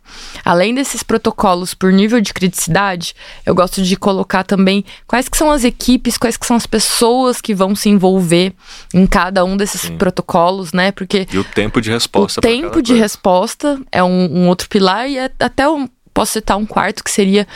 Além 0.44 0.74
desses 0.74 1.02
protocolos 1.02 1.74
por 1.74 1.92
nível 1.92 2.20
de 2.20 2.32
criticidade, 2.32 3.14
eu 3.44 3.54
gosto 3.54 3.82
de 3.82 3.96
colocar 3.96 4.42
também 4.42 4.84
quais 5.06 5.28
que 5.28 5.36
são 5.36 5.50
as 5.50 5.62
equipes, 5.62 6.16
quais 6.16 6.36
que 6.36 6.46
são 6.46 6.56
as 6.56 6.66
pessoas 6.66 7.40
que 7.40 7.54
vão 7.54 7.74
se 7.74 7.88
envolver 7.88 8.52
em 8.94 9.06
cada 9.06 9.44
um 9.44 9.56
desses 9.56 9.82
Sim. 9.82 9.96
protocolos, 9.96 10.72
né? 10.72 10.92
Porque 10.92 11.26
e 11.32 11.38
o 11.38 11.44
tempo 11.44 11.80
de 11.80 11.90
resposta. 11.90 12.40
O 12.40 12.42
tempo 12.42 12.82
de 12.82 12.92
coisa. 12.92 13.02
resposta 13.02 13.80
é 13.92 14.02
um, 14.02 14.42
um 14.42 14.48
outro 14.48 14.68
pilar 14.68 15.08
e 15.08 15.18
é 15.18 15.30
até 15.38 15.68
um 15.68 15.88
posso 16.12 16.32
citar 16.32 16.56
um 16.56 16.66
quarto 16.66 17.02
que 17.04 17.10
seria 17.10 17.46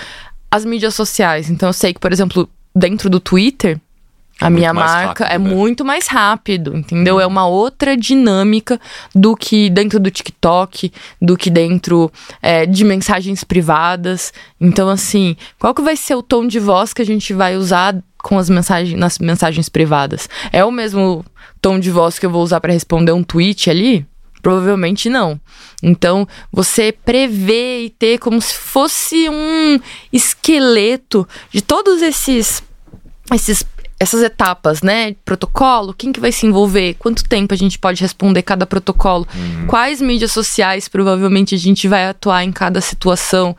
as 0.50 0.64
mídias 0.64 0.94
sociais. 0.94 1.50
Então 1.50 1.68
eu 1.68 1.72
sei 1.72 1.92
que, 1.92 2.00
por 2.00 2.12
exemplo, 2.12 2.48
dentro 2.74 3.10
do 3.10 3.20
Twitter, 3.20 3.80
a 4.40 4.48
é 4.48 4.50
minha 4.50 4.74
marca 4.74 5.24
rápido, 5.24 5.34
é 5.34 5.38
né? 5.38 5.54
muito 5.54 5.84
mais 5.84 6.06
rápido, 6.08 6.76
entendeu? 6.76 7.16
Hum. 7.16 7.20
É 7.20 7.26
uma 7.26 7.46
outra 7.46 7.96
dinâmica 7.96 8.80
do 9.14 9.36
que 9.36 9.70
dentro 9.70 10.00
do 10.00 10.10
TikTok, 10.10 10.92
do 11.22 11.36
que 11.36 11.50
dentro 11.50 12.10
é, 12.42 12.66
de 12.66 12.84
mensagens 12.84 13.44
privadas. 13.44 14.32
Então, 14.60 14.88
assim, 14.88 15.36
qual 15.58 15.72
que 15.72 15.82
vai 15.82 15.96
ser 15.96 16.16
o 16.16 16.22
tom 16.22 16.46
de 16.46 16.58
voz 16.58 16.92
que 16.92 17.02
a 17.02 17.06
gente 17.06 17.32
vai 17.32 17.56
usar 17.56 17.96
com 18.18 18.38
as 18.38 18.50
mensagens 18.50 18.98
nas 18.98 19.18
mensagens 19.18 19.68
privadas? 19.68 20.28
É 20.52 20.64
o 20.64 20.70
mesmo 20.70 21.24
tom 21.62 21.78
de 21.78 21.90
voz 21.90 22.18
que 22.18 22.26
eu 22.26 22.30
vou 22.30 22.42
usar 22.42 22.60
para 22.60 22.72
responder 22.72 23.12
um 23.12 23.22
tweet 23.22 23.70
ali? 23.70 24.04
Provavelmente 24.44 25.08
não. 25.08 25.40
Então, 25.82 26.28
você 26.52 26.92
prevê 26.92 27.86
e 27.86 27.90
ter 27.90 28.18
como 28.18 28.42
se 28.42 28.52
fosse 28.52 29.26
um 29.30 29.80
esqueleto 30.12 31.26
de 31.50 31.62
todos 31.62 32.02
esses 32.02 32.62
esses 33.32 33.64
essas 33.98 34.22
etapas, 34.22 34.82
né? 34.82 35.14
Protocolo, 35.24 35.94
quem 35.94 36.12
que 36.12 36.20
vai 36.20 36.32
se 36.32 36.46
envolver? 36.46 36.94
Quanto 36.98 37.28
tempo 37.28 37.54
a 37.54 37.56
gente 37.56 37.78
pode 37.78 38.00
responder 38.00 38.42
cada 38.42 38.66
protocolo? 38.66 39.26
Uhum. 39.34 39.66
Quais 39.66 40.00
mídias 40.00 40.32
sociais 40.32 40.88
provavelmente 40.88 41.54
a 41.54 41.58
gente 41.58 41.86
vai 41.86 42.06
atuar 42.06 42.44
em 42.44 42.52
cada 42.52 42.80
situação? 42.80 43.56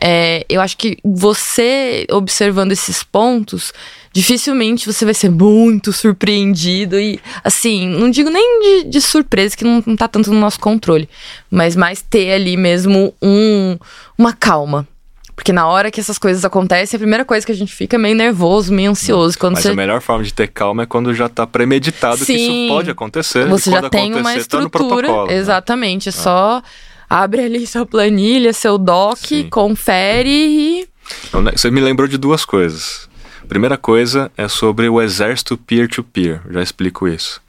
É, 0.00 0.46
eu 0.48 0.60
acho 0.60 0.76
que 0.76 0.96
você 1.04 2.06
observando 2.10 2.72
esses 2.72 3.02
pontos, 3.02 3.72
dificilmente 4.12 4.86
você 4.86 5.04
vai 5.04 5.14
ser 5.14 5.30
muito 5.30 5.92
surpreendido 5.92 6.98
e, 6.98 7.20
assim, 7.44 7.88
não 7.88 8.10
digo 8.10 8.30
nem 8.30 8.60
de, 8.60 8.90
de 8.90 9.00
surpresa, 9.00 9.56
que 9.56 9.64
não, 9.64 9.82
não 9.84 9.96
tá 9.96 10.08
tanto 10.08 10.32
no 10.32 10.40
nosso 10.40 10.60
controle, 10.60 11.08
mas 11.50 11.76
mais 11.76 12.02
ter 12.02 12.32
ali 12.32 12.56
mesmo 12.56 13.14
um, 13.20 13.76
uma 14.16 14.32
calma 14.32 14.86
porque 15.34 15.52
na 15.52 15.66
hora 15.66 15.90
que 15.90 15.98
essas 15.98 16.18
coisas 16.18 16.44
acontecem, 16.44 16.96
a 16.96 17.00
primeira 17.00 17.24
coisa 17.24 17.44
que 17.44 17.52
a 17.52 17.54
gente 17.54 17.74
fica 17.74 17.96
é 17.96 17.98
meio 17.98 18.14
nervoso, 18.14 18.72
meio 18.72 18.90
ansioso. 18.90 19.38
Quando 19.38 19.54
Mas 19.54 19.64
você... 19.64 19.70
a 19.70 19.74
melhor 19.74 20.00
forma 20.00 20.22
de 20.22 20.32
ter 20.32 20.48
calma 20.48 20.84
é 20.84 20.86
quando 20.86 21.12
já 21.14 21.26
está 21.26 21.46
premeditado 21.46 22.18
Sim, 22.18 22.24
que 22.24 22.32
isso 22.34 22.68
pode 22.68 22.90
acontecer. 22.90 23.48
Você 23.48 23.70
já 23.70 23.88
tem 23.88 24.14
uma 24.14 24.32
tá 24.32 24.36
estrutura. 24.36 25.08
Tá 25.08 25.26
né? 25.26 25.34
exatamente. 25.34 26.08
É 26.08 26.10
ah. 26.10 26.12
só 26.12 26.62
abre 27.08 27.42
ali 27.42 27.66
sua 27.66 27.84
planilha, 27.84 28.52
seu 28.52 28.78
doc, 28.78 29.18
Sim. 29.18 29.48
confere 29.48 30.30
e. 30.30 30.88
Né, 31.34 31.52
você 31.56 31.70
me 31.70 31.80
lembrou 31.80 32.06
de 32.06 32.16
duas 32.16 32.44
coisas. 32.44 33.08
A 33.42 33.46
primeira 33.46 33.76
coisa 33.76 34.30
é 34.36 34.46
sobre 34.46 34.88
o 34.88 35.02
exército 35.02 35.56
peer-to-peer. 35.56 36.40
-peer. 36.42 36.52
Já 36.54 36.62
explico 36.62 37.08
isso. 37.08 37.41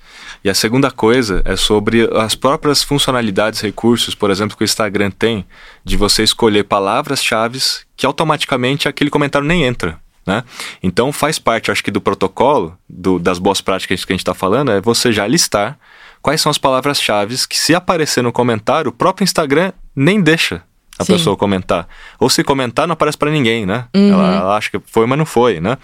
E 0.43 0.49
a 0.49 0.53
segunda 0.53 0.91
coisa 0.91 1.41
é 1.45 1.55
sobre 1.55 2.09
as 2.17 2.35
próprias 2.35 2.83
funcionalidades, 2.83 3.61
recursos, 3.61 4.13
por 4.13 4.29
exemplo, 4.29 4.57
que 4.57 4.63
o 4.63 4.65
Instagram 4.65 5.09
tem, 5.09 5.45
de 5.85 5.95
você 5.95 6.21
escolher 6.21 6.65
palavras-chave 6.65 7.59
que 7.95 8.05
automaticamente 8.05 8.87
aquele 8.87 9.09
comentário 9.09 9.47
nem 9.47 9.63
entra. 9.63 9.97
Né? 10.25 10.43
Então 10.81 11.11
faz 11.13 11.39
parte, 11.39 11.71
acho 11.71 11.83
que, 11.83 11.91
do 11.91 12.01
protocolo, 12.01 12.77
do, 12.89 13.19
das 13.19 13.39
boas 13.39 13.61
práticas 13.61 14.03
que 14.03 14.11
a 14.11 14.15
gente 14.15 14.21
está 14.21 14.33
falando, 14.33 14.71
é 14.71 14.81
você 14.81 15.13
já 15.13 15.25
listar 15.27 15.77
quais 16.21 16.41
são 16.41 16.49
as 16.49 16.57
palavras-chave 16.57 17.35
que, 17.47 17.57
se 17.57 17.73
aparecer 17.73 18.21
no 18.21 18.31
comentário, 18.31 18.89
o 18.89 18.93
próprio 18.93 19.23
Instagram 19.23 19.71
nem 19.95 20.21
deixa 20.21 20.61
a 20.97 21.03
Sim. 21.03 21.13
pessoa 21.13 21.35
comentar. 21.35 21.87
Ou 22.19 22.29
se 22.29 22.43
comentar, 22.43 22.87
não 22.87 22.93
aparece 22.93 23.17
para 23.17 23.31
ninguém, 23.31 23.65
né? 23.65 23.85
Uhum. 23.95 24.13
Ela, 24.13 24.35
ela, 24.35 24.57
acha 24.57 24.69
que 24.69 24.79
foi, 24.85 25.07
mas 25.07 25.17
não 25.17 25.25
foi, 25.25 25.59
né? 25.59 25.77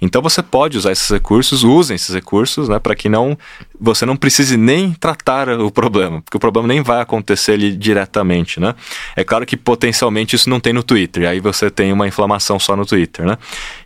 Então 0.00 0.22
você 0.22 0.40
pode 0.42 0.78
usar 0.78 0.92
esses 0.92 1.08
recursos, 1.10 1.64
usem 1.64 1.96
esses 1.96 2.14
recursos, 2.14 2.68
né? 2.68 2.78
Para 2.78 2.94
que 2.94 3.08
não 3.08 3.36
você 3.80 4.06
não 4.06 4.16
precise 4.16 4.56
nem 4.56 4.92
tratar 4.92 5.48
o 5.48 5.70
problema, 5.70 6.22
porque 6.22 6.36
o 6.36 6.40
problema 6.40 6.68
nem 6.68 6.80
vai 6.80 7.00
acontecer 7.00 7.52
ali 7.52 7.76
diretamente, 7.76 8.60
né? 8.60 8.74
É 9.16 9.24
claro 9.24 9.44
que 9.44 9.56
potencialmente 9.56 10.36
isso 10.36 10.48
não 10.48 10.60
tem 10.60 10.72
no 10.72 10.84
Twitter, 10.84 11.24
e 11.24 11.26
aí 11.26 11.40
você 11.40 11.68
tem 11.68 11.92
uma 11.92 12.06
inflamação 12.06 12.60
só 12.60 12.76
no 12.76 12.86
Twitter, 12.86 13.26
né? 13.26 13.36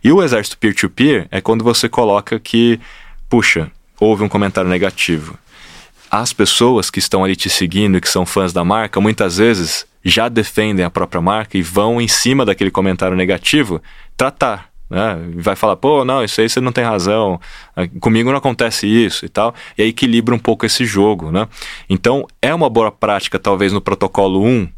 E 0.03 0.11
o 0.11 0.21
exército 0.21 0.57
peer-to-peer 0.59 1.23
-peer 1.23 1.27
é 1.31 1.41
quando 1.41 1.63
você 1.63 1.89
coloca 1.89 2.39
que, 2.39 2.79
puxa, 3.27 3.71
houve 3.99 4.23
um 4.23 4.29
comentário 4.29 4.69
negativo. 4.69 5.35
As 6.09 6.31
pessoas 6.31 6.89
que 6.91 6.99
estão 6.99 7.23
ali 7.23 7.35
te 7.35 7.49
seguindo 7.49 7.97
e 7.97 8.01
que 8.01 8.07
são 8.07 8.25
fãs 8.25 8.53
da 8.53 8.63
marca, 8.63 9.01
muitas 9.01 9.37
vezes 9.37 9.85
já 10.07 10.29
defendem 10.29 10.85
a 10.85 10.89
própria 10.89 11.21
marca 11.21 11.57
e 11.57 11.61
vão 11.61 11.99
em 11.99 12.07
cima 12.07 12.45
daquele 12.45 12.71
comentário 12.71 13.15
negativo 13.15 13.81
tratar. 14.15 14.69
Né? 14.89 15.17
Vai 15.35 15.55
falar, 15.55 15.75
pô, 15.75 16.05
não, 16.05 16.23
isso 16.23 16.39
aí 16.39 16.47
você 16.47 16.61
não 16.61 16.71
tem 16.71 16.83
razão, 16.83 17.39
ah, 17.75 17.87
comigo 17.99 18.29
não 18.29 18.37
acontece 18.37 18.87
isso 18.87 19.25
e 19.25 19.29
tal, 19.29 19.53
e 19.77 19.81
aí 19.81 19.89
equilibra 19.89 20.33
um 20.33 20.39
pouco 20.39 20.65
esse 20.65 20.85
jogo, 20.85 21.29
né? 21.29 21.45
Então, 21.89 22.25
é 22.41 22.55
uma 22.55 22.69
boa 22.69 22.89
prática, 22.89 23.37
talvez 23.37 23.73
no 23.73 23.81
protocolo 23.81 24.41
1, 24.45 24.69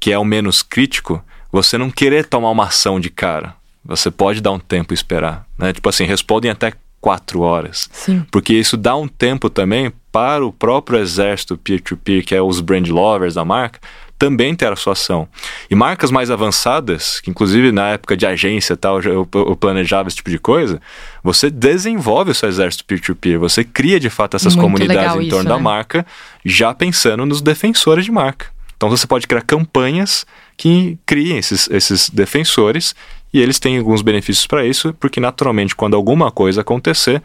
que 0.00 0.10
é 0.10 0.18
o 0.18 0.24
menos 0.24 0.62
crítico, 0.62 1.22
você 1.52 1.76
não 1.76 1.90
querer 1.90 2.24
tomar 2.24 2.50
uma 2.50 2.64
ação 2.64 2.98
de 2.98 3.10
cara. 3.10 3.54
Você 3.84 4.10
pode 4.10 4.40
dar 4.40 4.50
um 4.50 4.58
tempo 4.58 4.94
e 4.94 4.96
esperar, 4.96 5.46
né? 5.58 5.74
Tipo 5.74 5.90
assim, 5.90 6.04
respondem 6.04 6.50
até 6.50 6.72
quatro 7.04 7.42
horas. 7.42 7.86
Sim. 7.92 8.24
Porque 8.30 8.54
isso 8.54 8.78
dá 8.78 8.96
um 8.96 9.06
tempo 9.06 9.50
também 9.50 9.92
para 10.10 10.42
o 10.42 10.50
próprio 10.50 10.98
exército 10.98 11.58
peer-to-peer, 11.58 12.22
-peer, 12.22 12.26
que 12.26 12.34
é 12.34 12.40
os 12.40 12.60
brand 12.60 12.88
lovers 12.88 13.34
da 13.34 13.44
marca, 13.44 13.78
também 14.24 14.54
ter 14.54 14.72
a 14.72 14.76
sua 14.76 14.94
ação. 14.94 15.28
E 15.70 15.74
marcas 15.74 16.10
mais 16.10 16.30
avançadas, 16.30 17.20
que 17.20 17.28
inclusive 17.28 17.70
na 17.70 17.90
época 17.90 18.16
de 18.16 18.24
agência 18.24 18.74
tal, 18.74 19.02
eu, 19.02 19.28
eu 19.34 19.54
planejava 19.54 20.08
esse 20.08 20.16
tipo 20.16 20.30
de 20.30 20.38
coisa, 20.38 20.80
você 21.22 21.50
desenvolve 21.50 22.30
o 22.30 22.34
seu 22.34 22.48
exército 22.48 22.86
peer-to-peer, 22.86 23.34
-peer, 23.34 23.38
você 23.38 23.62
cria 23.62 24.00
de 24.00 24.08
fato 24.08 24.34
essas 24.34 24.56
Muito 24.56 24.64
comunidades 24.64 25.14
em 25.16 25.28
torno 25.28 25.40
isso, 25.40 25.48
da 25.48 25.56
né? 25.56 25.62
marca, 25.62 26.06
já 26.42 26.72
pensando 26.72 27.26
nos 27.26 27.42
defensores 27.42 28.06
de 28.06 28.10
marca. 28.10 28.46
Então 28.78 28.88
você 28.88 29.06
pode 29.06 29.26
criar 29.26 29.42
campanhas 29.42 30.26
que 30.56 30.98
criem 31.04 31.36
esses, 31.36 31.68
esses 31.70 32.08
defensores 32.08 32.94
e 33.30 33.40
eles 33.40 33.58
têm 33.58 33.76
alguns 33.76 34.00
benefícios 34.00 34.46
para 34.46 34.64
isso, 34.64 34.94
porque 34.94 35.20
naturalmente 35.20 35.76
quando 35.76 35.94
alguma 35.94 36.30
coisa 36.30 36.62
acontecer, 36.62 37.22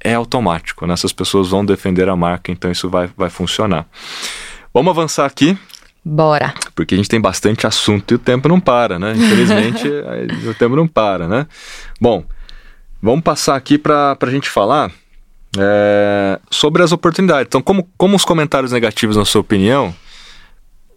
é 0.00 0.14
automático, 0.14 0.86
né? 0.86 0.94
Essas 0.94 1.12
pessoas 1.12 1.48
vão 1.48 1.62
defender 1.62 2.08
a 2.08 2.16
marca, 2.16 2.50
então 2.50 2.70
isso 2.70 2.88
vai, 2.88 3.10
vai 3.16 3.28
funcionar. 3.28 3.86
Vamos 4.72 4.90
avançar 4.90 5.26
aqui. 5.26 5.58
Bora. 6.10 6.54
Porque 6.74 6.94
a 6.94 6.96
gente 6.96 7.08
tem 7.08 7.20
bastante 7.20 7.66
assunto 7.66 8.12
e 8.12 8.14
o 8.14 8.18
tempo 8.18 8.48
não 8.48 8.58
para, 8.58 8.98
né? 8.98 9.12
Infelizmente, 9.14 9.86
o 10.48 10.54
tempo 10.54 10.74
não 10.74 10.88
para, 10.88 11.28
né? 11.28 11.46
Bom, 12.00 12.24
vamos 13.02 13.22
passar 13.22 13.56
aqui 13.56 13.76
para 13.76 14.16
a 14.18 14.30
gente 14.30 14.48
falar 14.48 14.90
é, 15.58 16.40
sobre 16.50 16.82
as 16.82 16.92
oportunidades. 16.92 17.48
Então, 17.48 17.60
como, 17.60 17.86
como 17.98 18.16
os 18.16 18.24
comentários 18.24 18.72
negativos, 18.72 19.18
na 19.18 19.26
sua 19.26 19.42
opinião, 19.42 19.94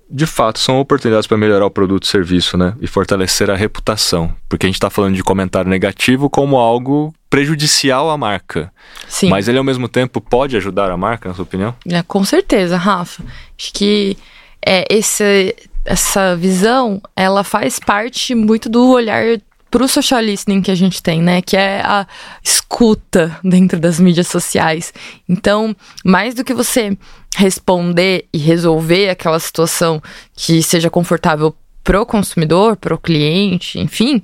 de 0.09 0.25
fato 0.25 0.59
são 0.59 0.79
oportunidades 0.79 1.27
para 1.27 1.37
melhorar 1.37 1.65
o 1.65 1.71
produto 1.71 2.03
e 2.03 2.07
serviço, 2.07 2.57
né? 2.57 2.73
E 2.79 2.87
fortalecer 2.87 3.51
a 3.51 3.55
reputação. 3.55 4.33
Porque 4.47 4.65
a 4.65 4.69
gente 4.69 4.75
está 4.75 4.89
falando 4.89 5.15
de 5.15 5.23
comentário 5.23 5.69
negativo 5.69 6.29
como 6.29 6.57
algo 6.57 7.13
prejudicial 7.29 8.09
à 8.09 8.17
marca. 8.17 8.71
Sim. 9.09 9.29
Mas 9.29 9.49
ele, 9.49 9.57
ao 9.57 9.63
mesmo 9.63 9.89
tempo, 9.89 10.21
pode 10.21 10.55
ajudar 10.55 10.89
a 10.89 10.95
marca, 10.95 11.27
na 11.27 11.35
sua 11.35 11.43
opinião? 11.43 11.75
É, 11.85 12.01
com 12.01 12.23
certeza, 12.23 12.77
Rafa. 12.77 13.21
Acho 13.57 13.73
que 13.73 14.17
é, 14.65 14.85
esse, 14.89 15.55
essa 15.85 16.35
visão, 16.35 17.01
ela 17.15 17.43
faz 17.43 17.79
parte 17.79 18.35
muito 18.35 18.69
do 18.69 18.89
olhar 18.89 19.39
para 19.69 19.83
o 19.83 19.87
social 19.87 20.19
listening 20.19 20.61
que 20.61 20.69
a 20.69 20.75
gente 20.75 21.01
tem, 21.01 21.21
né? 21.21 21.41
Que 21.41 21.55
é 21.55 21.81
a 21.81 22.05
escuta 22.43 23.39
dentro 23.43 23.79
das 23.79 23.99
mídias 23.99 24.27
sociais. 24.27 24.93
Então, 25.27 25.75
mais 26.03 26.35
do 26.35 26.43
que 26.43 26.53
você 26.53 26.97
responder 27.35 28.27
e 28.33 28.37
resolver 28.37 29.09
aquela 29.09 29.39
situação 29.39 30.03
que 30.35 30.61
seja 30.61 30.89
confortável 30.89 31.55
pro 31.83 32.05
consumidor, 32.05 32.75
pro 32.75 32.97
cliente, 32.97 33.79
enfim, 33.79 34.21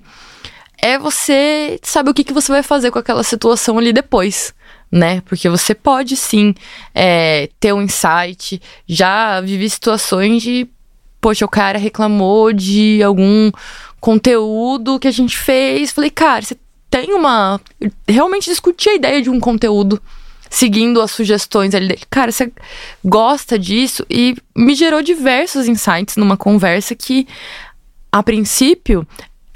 é 0.78 1.00
você 1.00 1.80
saber 1.82 2.12
o 2.12 2.14
que, 2.14 2.26
que 2.26 2.34
você 2.34 2.52
vai 2.52 2.62
fazer 2.62 2.92
com 2.92 3.00
aquela 3.00 3.24
situação 3.24 3.78
ali 3.78 3.94
depois 3.94 4.54
né? 4.92 5.22
Porque 5.22 5.50
você 5.50 5.74
pode 5.76 6.16
sim 6.16 6.54
é, 6.94 7.50
ter 7.60 7.74
um 7.74 7.82
insight. 7.82 8.62
Já 8.88 9.42
vivi 9.42 9.70
situações 9.70 10.42
de, 10.42 10.68
poxa, 11.20 11.46
o 11.46 11.50
cara 11.50 11.78
reclamou 11.78 12.54
de 12.54 13.02
algum 13.04 13.52
conteúdo 14.00 15.00
que 15.00 15.08
a 15.08 15.12
gente 15.12 15.38
fez. 15.38 15.92
Falei, 15.92 16.10
cara, 16.10 16.42
você 16.42 16.58
tem 16.90 17.14
uma. 17.14 17.60
realmente 18.08 18.50
discuti 18.50 18.90
a 18.90 18.96
ideia 18.96 19.22
de 19.22 19.30
um 19.30 19.40
conteúdo 19.40 20.02
seguindo 20.50 21.02
as 21.02 21.12
sugestões 21.12 21.76
ali 21.76 21.90
dele. 21.90 22.02
Cara, 22.10 22.32
você 22.32 22.52
gosta 23.04 23.60
disso? 23.60 24.06
E 24.10 24.36
me 24.56 24.76
gerou 24.76 25.02
diversos 25.02 25.68
insights 25.68 26.16
numa 26.16 26.38
conversa 26.38 26.96
que, 26.96 27.28
a 28.12 28.24
princípio, 28.24 29.06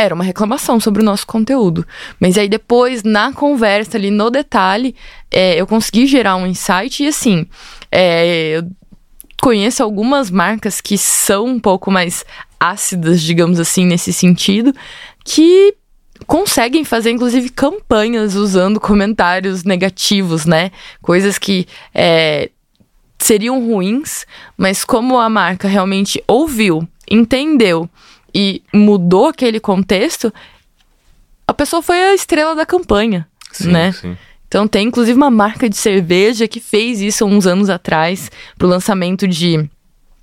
era 0.01 0.15
uma 0.15 0.23
reclamação 0.23 0.79
sobre 0.79 1.01
o 1.01 1.05
nosso 1.05 1.25
conteúdo. 1.27 1.85
Mas 2.19 2.37
aí 2.37 2.49
depois, 2.49 3.03
na 3.03 3.31
conversa 3.31 3.97
ali, 3.97 4.09
no 4.09 4.29
detalhe, 4.29 4.95
é, 5.29 5.59
eu 5.59 5.67
consegui 5.67 6.07
gerar 6.07 6.35
um 6.35 6.47
insight 6.47 7.03
e 7.03 7.07
assim, 7.07 7.45
é, 7.91 8.57
eu 8.57 8.69
conheço 9.41 9.83
algumas 9.83 10.29
marcas 10.29 10.81
que 10.81 10.97
são 10.97 11.45
um 11.45 11.59
pouco 11.59 11.91
mais 11.91 12.25
ácidas, 12.59 13.21
digamos 13.21 13.59
assim, 13.59 13.85
nesse 13.85 14.13
sentido, 14.13 14.73
que 15.23 15.75
conseguem 16.27 16.83
fazer, 16.83 17.11
inclusive, 17.11 17.49
campanhas 17.49 18.35
usando 18.35 18.79
comentários 18.79 19.63
negativos, 19.63 20.45
né? 20.45 20.71
Coisas 21.01 21.39
que 21.39 21.67
é, 21.93 22.49
seriam 23.17 23.59
ruins, 23.65 24.25
mas 24.57 24.83
como 24.83 25.19
a 25.19 25.29
marca 25.29 25.67
realmente 25.67 26.23
ouviu, 26.27 26.87
entendeu 27.09 27.89
e 28.33 28.63
mudou 28.73 29.27
aquele 29.27 29.59
contexto, 29.59 30.33
a 31.47 31.53
pessoa 31.53 31.81
foi 31.81 31.97
a 31.97 32.13
estrela 32.13 32.55
da 32.55 32.65
campanha, 32.65 33.27
sim, 33.51 33.71
né? 33.71 33.91
Sim. 33.91 34.17
Então 34.47 34.67
tem 34.67 34.87
inclusive 34.87 35.15
uma 35.15 35.31
marca 35.31 35.69
de 35.69 35.77
cerveja 35.77 36.47
que 36.47 36.59
fez 36.59 36.99
isso 36.99 37.25
uns 37.25 37.47
anos 37.47 37.69
atrás 37.69 38.29
pro 38.57 38.67
lançamento 38.67 39.27
de 39.27 39.69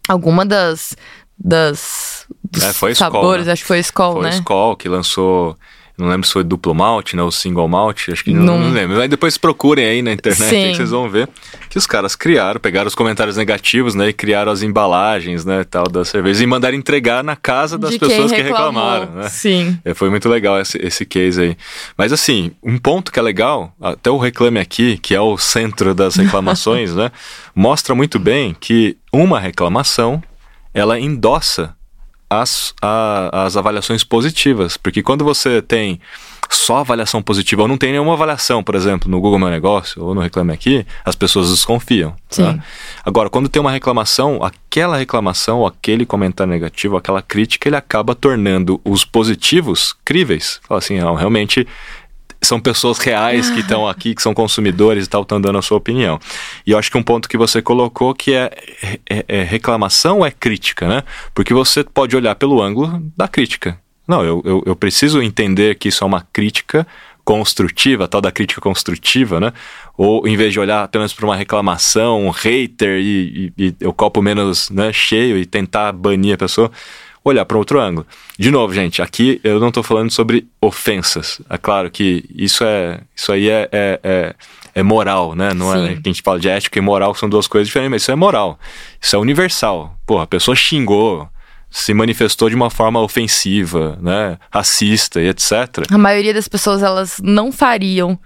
alguma 0.08 0.44
das 0.44 0.96
das 1.38 2.26
dos 2.42 2.62
é, 2.62 2.72
foi 2.72 2.94
sabores, 2.94 3.42
Skol, 3.42 3.46
né? 3.46 3.52
acho 3.52 3.62
que 3.62 3.68
foi 3.68 3.78
a 3.78 3.80
Skol, 3.80 4.12
foi 4.12 4.22
né? 4.22 4.30
Foi 4.32 4.38
Skol 4.40 4.76
que 4.76 4.88
lançou 4.88 5.56
não 5.98 6.08
lembro 6.08 6.26
se 6.26 6.32
foi 6.32 6.44
duplo 6.44 6.72
malte, 6.72 7.16
né? 7.16 7.22
Ou 7.24 7.32
single 7.32 7.66
malte, 7.66 8.12
acho 8.12 8.22
que 8.22 8.32
não, 8.32 8.44
não... 8.44 8.58
não 8.60 8.70
lembro. 8.70 9.00
Aí 9.00 9.08
depois 9.08 9.36
procurem 9.36 9.84
aí 9.84 10.00
na 10.00 10.12
internet 10.12 10.70
que 10.70 10.76
vocês 10.76 10.90
vão 10.90 11.10
ver 11.10 11.28
que 11.68 11.76
os 11.76 11.86
caras 11.86 12.14
criaram, 12.14 12.60
pegaram 12.60 12.86
os 12.86 12.94
comentários 12.94 13.36
negativos, 13.36 13.96
né? 13.96 14.10
E 14.10 14.12
criaram 14.12 14.52
as 14.52 14.62
embalagens, 14.62 15.44
né? 15.44 15.64
Tal 15.64 15.88
da 15.88 16.04
cerveja 16.04 16.44
e 16.44 16.46
mandaram 16.46 16.76
entregar 16.76 17.24
na 17.24 17.34
casa 17.34 17.76
das 17.76 17.90
De 17.90 17.98
pessoas 17.98 18.30
que 18.30 18.40
reclamaram, 18.40 19.10
né? 19.12 19.28
Sim. 19.28 19.76
É, 19.84 19.92
foi 19.92 20.08
muito 20.08 20.28
legal 20.28 20.60
esse, 20.60 20.78
esse 20.78 21.04
case 21.04 21.42
aí. 21.42 21.56
Mas 21.96 22.12
assim, 22.12 22.52
um 22.62 22.78
ponto 22.78 23.10
que 23.10 23.18
é 23.18 23.22
legal, 23.22 23.74
até 23.80 24.08
o 24.08 24.18
Reclame 24.18 24.60
Aqui, 24.60 24.98
que 24.98 25.16
é 25.16 25.20
o 25.20 25.36
centro 25.36 25.96
das 25.96 26.14
reclamações, 26.16 26.94
né? 26.94 27.10
Mostra 27.54 27.92
muito 27.92 28.20
bem 28.20 28.54
que 28.58 28.96
uma 29.12 29.40
reclamação, 29.40 30.22
ela 30.72 30.98
endossa 31.00 31.76
as, 32.30 32.74
a, 32.82 33.44
as 33.44 33.56
avaliações 33.56 34.04
positivas. 34.04 34.76
Porque 34.76 35.02
quando 35.02 35.24
você 35.24 35.62
tem 35.62 36.00
só 36.50 36.78
avaliação 36.78 37.22
positiva 37.22 37.62
ou 37.62 37.68
não 37.68 37.76
tem 37.76 37.92
nenhuma 37.92 38.14
avaliação, 38.14 38.62
por 38.62 38.74
exemplo, 38.74 39.10
no 39.10 39.20
Google 39.20 39.38
Meu 39.38 39.50
Negócio 39.50 40.02
ou 40.02 40.14
no 40.14 40.20
Reclame 40.20 40.52
Aqui, 40.52 40.86
as 41.04 41.14
pessoas 41.14 41.50
desconfiam. 41.50 42.14
Tá? 42.34 42.58
Agora, 43.04 43.28
quando 43.28 43.48
tem 43.48 43.60
uma 43.60 43.70
reclamação, 43.70 44.42
aquela 44.42 44.96
reclamação, 44.96 45.66
aquele 45.66 46.06
comentário 46.06 46.50
negativo, 46.50 46.96
aquela 46.96 47.20
crítica, 47.20 47.68
ele 47.68 47.76
acaba 47.76 48.14
tornando 48.14 48.80
os 48.84 49.04
positivos 49.04 49.94
críveis. 50.04 50.60
Fala 50.66 50.78
assim, 50.78 50.98
não, 50.98 51.14
realmente 51.14 51.66
são 52.48 52.58
pessoas 52.58 52.98
reais 52.98 53.50
que 53.50 53.60
estão 53.60 53.86
aqui, 53.86 54.14
que 54.14 54.22
são 54.22 54.34
consumidores 54.34 55.06
e 55.06 55.08
tal, 55.08 55.22
estão 55.22 55.40
dando 55.40 55.58
a 55.58 55.62
sua 55.62 55.76
opinião. 55.76 56.18
E 56.66 56.70
eu 56.70 56.78
acho 56.78 56.90
que 56.90 56.96
um 56.96 57.02
ponto 57.02 57.28
que 57.28 57.36
você 57.36 57.60
colocou 57.60 58.14
que 58.14 58.34
é, 58.34 58.50
é, 59.08 59.24
é 59.28 59.42
reclamação 59.42 60.18
ou 60.18 60.26
é 60.26 60.30
crítica, 60.30 60.88
né? 60.88 61.02
Porque 61.34 61.52
você 61.52 61.84
pode 61.84 62.16
olhar 62.16 62.34
pelo 62.34 62.62
ângulo 62.62 63.02
da 63.16 63.28
crítica. 63.28 63.78
Não, 64.06 64.24
eu, 64.24 64.42
eu, 64.44 64.62
eu 64.64 64.74
preciso 64.74 65.20
entender 65.22 65.74
que 65.74 65.88
isso 65.88 66.02
é 66.02 66.06
uma 66.06 66.26
crítica 66.32 66.86
construtiva, 67.28 68.08
tal 68.08 68.22
da 68.22 68.32
crítica 68.32 68.58
construtiva, 68.58 69.38
né? 69.38 69.52
Ou 69.98 70.26
em 70.26 70.34
vez 70.34 70.50
de 70.50 70.58
olhar 70.58 70.82
apenas 70.82 71.12
para 71.12 71.26
uma 71.26 71.36
reclamação, 71.36 72.24
um 72.24 72.30
hater 72.30 72.98
e, 72.98 73.52
e, 73.58 73.74
e 73.80 73.86
o 73.86 73.92
copo 73.92 74.22
menos 74.22 74.70
né, 74.70 74.90
cheio 74.94 75.36
e 75.36 75.44
tentar 75.44 75.92
banir 75.92 76.34
a 76.34 76.38
pessoa, 76.38 76.70
olhar 77.28 77.44
para 77.44 77.58
outro 77.58 77.80
ângulo. 77.80 78.06
De 78.38 78.50
novo, 78.50 78.72
gente, 78.74 79.02
aqui 79.02 79.40
eu 79.42 79.60
não 79.60 79.68
estou 79.68 79.82
falando 79.82 80.10
sobre 80.10 80.46
ofensas. 80.60 81.40
É 81.48 81.58
claro 81.58 81.90
que 81.90 82.24
isso 82.34 82.64
é 82.64 83.00
isso 83.14 83.32
aí 83.32 83.48
é, 83.48 83.68
é, 83.72 84.00
é, 84.02 84.34
é 84.74 84.82
moral, 84.82 85.34
né? 85.34 85.52
Não 85.54 85.74
é, 85.74 85.78
Sim. 85.78 85.84
é 85.84 85.88
que 85.94 86.08
a 86.08 86.12
gente 86.12 86.22
fala 86.22 86.38
de 86.38 86.48
ética 86.48 86.78
e 86.78 86.82
moral 86.82 87.14
são 87.14 87.28
duas 87.28 87.46
coisas 87.46 87.68
diferentes, 87.68 87.90
mas 87.90 88.02
isso 88.02 88.10
é 88.10 88.14
moral. 88.16 88.58
Isso 89.00 89.16
é 89.16 89.18
universal. 89.18 89.96
Pô, 90.06 90.18
a 90.18 90.26
pessoa 90.26 90.54
xingou, 90.54 91.28
se 91.70 91.92
manifestou 91.92 92.48
de 92.48 92.54
uma 92.54 92.70
forma 92.70 93.00
ofensiva, 93.00 93.98
né, 94.00 94.38
racista 94.50 95.20
e 95.20 95.28
etc. 95.28 95.52
A 95.90 95.98
maioria 95.98 96.32
das 96.32 96.48
pessoas 96.48 96.82
elas 96.82 97.20
não 97.22 97.52
fariam 97.52 98.18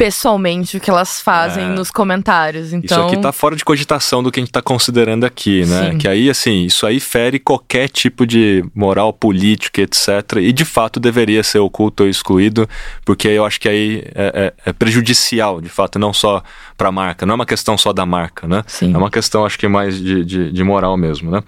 pessoalmente 0.00 0.78
o 0.78 0.80
que 0.80 0.88
elas 0.88 1.20
fazem 1.20 1.62
é. 1.62 1.68
nos 1.68 1.90
comentários. 1.90 2.72
Então... 2.72 3.04
Isso 3.04 3.12
aqui 3.12 3.20
tá 3.20 3.32
fora 3.32 3.54
de 3.54 3.62
cogitação 3.62 4.22
do 4.22 4.32
que 4.32 4.40
a 4.40 4.42
gente 4.42 4.50
tá 4.50 4.62
considerando 4.62 5.24
aqui, 5.24 5.66
né? 5.66 5.90
Sim. 5.90 5.98
Que 5.98 6.08
aí, 6.08 6.30
assim, 6.30 6.64
isso 6.64 6.86
aí 6.86 6.98
fere 6.98 7.38
qualquer 7.38 7.86
tipo 7.86 8.26
de 8.26 8.64
moral 8.74 9.12
política, 9.12 9.82
etc. 9.82 10.38
E 10.40 10.54
de 10.54 10.64
fato 10.64 10.98
deveria 10.98 11.42
ser 11.42 11.58
oculto 11.58 12.04
ou 12.04 12.08
excluído, 12.08 12.66
porque 13.04 13.28
eu 13.28 13.44
acho 13.44 13.60
que 13.60 13.68
aí 13.68 14.02
é, 14.14 14.54
é, 14.64 14.70
é 14.70 14.72
prejudicial, 14.72 15.60
de 15.60 15.68
fato, 15.68 15.98
não 15.98 16.14
só 16.14 16.42
para 16.78 16.88
a 16.88 16.92
marca. 16.92 17.26
Não 17.26 17.32
é 17.32 17.36
uma 17.36 17.44
questão 17.44 17.76
só 17.76 17.92
da 17.92 18.06
marca, 18.06 18.48
né? 18.48 18.64
Sim. 18.66 18.94
É 18.94 18.96
uma 18.96 19.10
questão, 19.10 19.44
acho 19.44 19.58
que 19.58 19.68
mais 19.68 20.02
de, 20.02 20.24
de, 20.24 20.50
de 20.50 20.64
moral 20.64 20.96
mesmo, 20.96 21.30
né? 21.30 21.42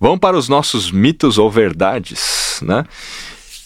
Vamos 0.00 0.20
para 0.20 0.38
os 0.38 0.48
nossos 0.48 0.90
mitos 0.90 1.36
ou 1.36 1.50
verdades, 1.50 2.60
né? 2.62 2.82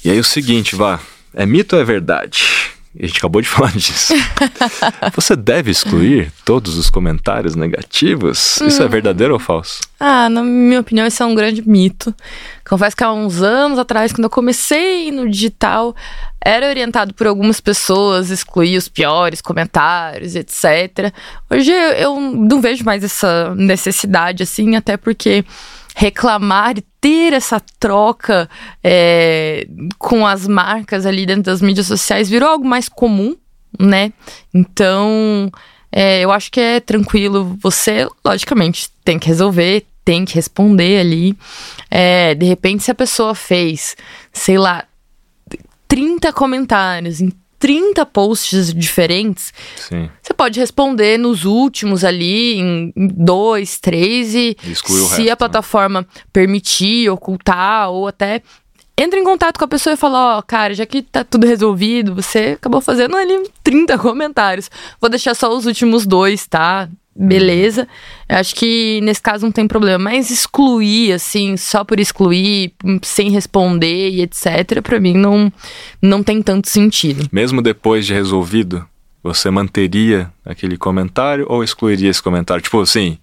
E 0.04 0.10
aí 0.10 0.18
o 0.18 0.24
seguinte, 0.24 0.74
vá. 0.74 0.98
É 1.32 1.46
mito 1.46 1.76
ou 1.76 1.82
é 1.82 1.84
verdade? 1.84 2.73
A 2.98 3.06
gente 3.06 3.18
acabou 3.18 3.42
de 3.42 3.48
falar 3.48 3.72
disso. 3.72 4.14
Você 5.14 5.34
deve 5.34 5.70
excluir 5.70 6.32
todos 6.44 6.76
os 6.76 6.88
comentários 6.88 7.54
negativos? 7.54 8.60
Isso 8.60 8.82
é 8.82 8.86
hum. 8.86 8.88
verdadeiro 8.88 9.34
ou 9.34 9.40
falso? 9.40 9.80
Ah, 9.98 10.28
na 10.28 10.42
minha 10.42 10.80
opinião, 10.80 11.06
isso 11.06 11.22
é 11.22 11.26
um 11.26 11.34
grande 11.34 11.66
mito. 11.66 12.14
Confesso 12.68 12.96
que 12.96 13.04
há 13.04 13.12
uns 13.12 13.42
anos 13.42 13.78
atrás, 13.78 14.12
quando 14.12 14.24
eu 14.24 14.30
comecei 14.30 15.10
no 15.10 15.28
digital, 15.28 15.94
era 16.44 16.68
orientado 16.68 17.14
por 17.14 17.26
algumas 17.26 17.60
pessoas 17.60 18.30
excluir 18.30 18.76
os 18.76 18.86
piores 18.86 19.40
comentários, 19.40 20.36
etc. 20.36 21.12
Hoje 21.50 21.72
eu 21.72 22.20
não 22.20 22.60
vejo 22.60 22.84
mais 22.84 23.02
essa 23.02 23.54
necessidade, 23.54 24.42
assim, 24.42 24.76
até 24.76 24.96
porque 24.96 25.44
reclamar 25.94 26.76
e 26.76 26.82
ter 27.00 27.32
essa 27.32 27.60
troca 27.78 28.50
é, 28.82 29.66
com 29.98 30.26
as 30.26 30.46
marcas 30.46 31.06
ali 31.06 31.24
dentro 31.24 31.44
das 31.44 31.62
mídias 31.62 31.86
sociais 31.86 32.28
virou 32.28 32.48
algo 32.48 32.66
mais 32.66 32.88
comum, 32.88 33.36
né? 33.78 34.12
Então, 34.52 35.50
é, 35.92 36.20
eu 36.20 36.32
acho 36.32 36.50
que 36.50 36.60
é 36.60 36.80
tranquilo. 36.80 37.56
Você, 37.60 38.08
logicamente, 38.24 38.90
tem 39.04 39.18
que 39.18 39.28
resolver, 39.28 39.86
tem 40.04 40.24
que 40.24 40.34
responder 40.34 40.98
ali. 40.98 41.38
É, 41.88 42.34
de 42.34 42.44
repente, 42.44 42.82
se 42.82 42.90
a 42.90 42.94
pessoa 42.94 43.34
fez, 43.34 43.96
sei 44.32 44.58
lá, 44.58 44.84
30 45.86 46.32
comentários 46.32 47.20
em 47.20 47.32
30 47.64 48.04
posts 48.04 48.74
diferentes, 48.74 49.50
Sim. 49.74 50.10
você 50.22 50.34
pode 50.34 50.60
responder 50.60 51.18
nos 51.18 51.46
últimos 51.46 52.04
ali, 52.04 52.58
em 52.60 52.92
dois, 52.94 53.78
três, 53.78 54.34
e 54.34 54.54
se 54.62 54.92
resto, 54.92 55.22
a 55.22 55.24
né? 55.24 55.34
plataforma 55.34 56.00
né? 56.02 56.06
permitir, 56.30 57.08
ocultar, 57.08 57.88
ou 57.88 58.06
até 58.06 58.42
entra 58.98 59.18
em 59.18 59.24
contato 59.24 59.56
com 59.56 59.64
a 59.64 59.68
pessoa 59.68 59.94
e 59.94 59.96
fala, 59.96 60.36
ó, 60.36 60.38
oh, 60.38 60.42
cara, 60.42 60.74
já 60.74 60.84
que 60.84 61.00
tá 61.00 61.24
tudo 61.24 61.46
resolvido, 61.46 62.14
você 62.14 62.58
acabou 62.58 62.82
fazendo 62.82 63.16
ali 63.16 63.48
30 63.62 63.96
comentários. 63.96 64.70
Vou 65.00 65.08
deixar 65.08 65.34
só 65.34 65.50
os 65.50 65.64
últimos 65.64 66.06
dois, 66.06 66.46
tá? 66.46 66.90
Beleza. 67.14 67.86
Eu 68.28 68.38
acho 68.38 68.54
que 68.54 69.00
nesse 69.02 69.22
caso 69.22 69.44
não 69.44 69.52
tem 69.52 69.66
problema. 69.66 69.98
Mas 69.98 70.30
excluir, 70.30 71.12
assim, 71.12 71.56
só 71.56 71.84
por 71.84 72.00
excluir, 72.00 72.72
sem 73.02 73.30
responder 73.30 74.10
e 74.10 74.22
etc., 74.22 74.82
para 74.82 74.98
mim 74.98 75.14
não, 75.14 75.52
não 76.00 76.22
tem 76.22 76.42
tanto 76.42 76.68
sentido. 76.68 77.28
Mesmo 77.30 77.62
depois 77.62 78.06
de 78.06 78.12
resolvido, 78.12 78.84
você 79.22 79.50
manteria 79.50 80.30
aquele 80.44 80.76
comentário 80.76 81.46
ou 81.48 81.62
excluiria 81.64 82.10
esse 82.10 82.22
comentário? 82.22 82.62
Tipo 82.62 82.80
assim, 82.80 83.18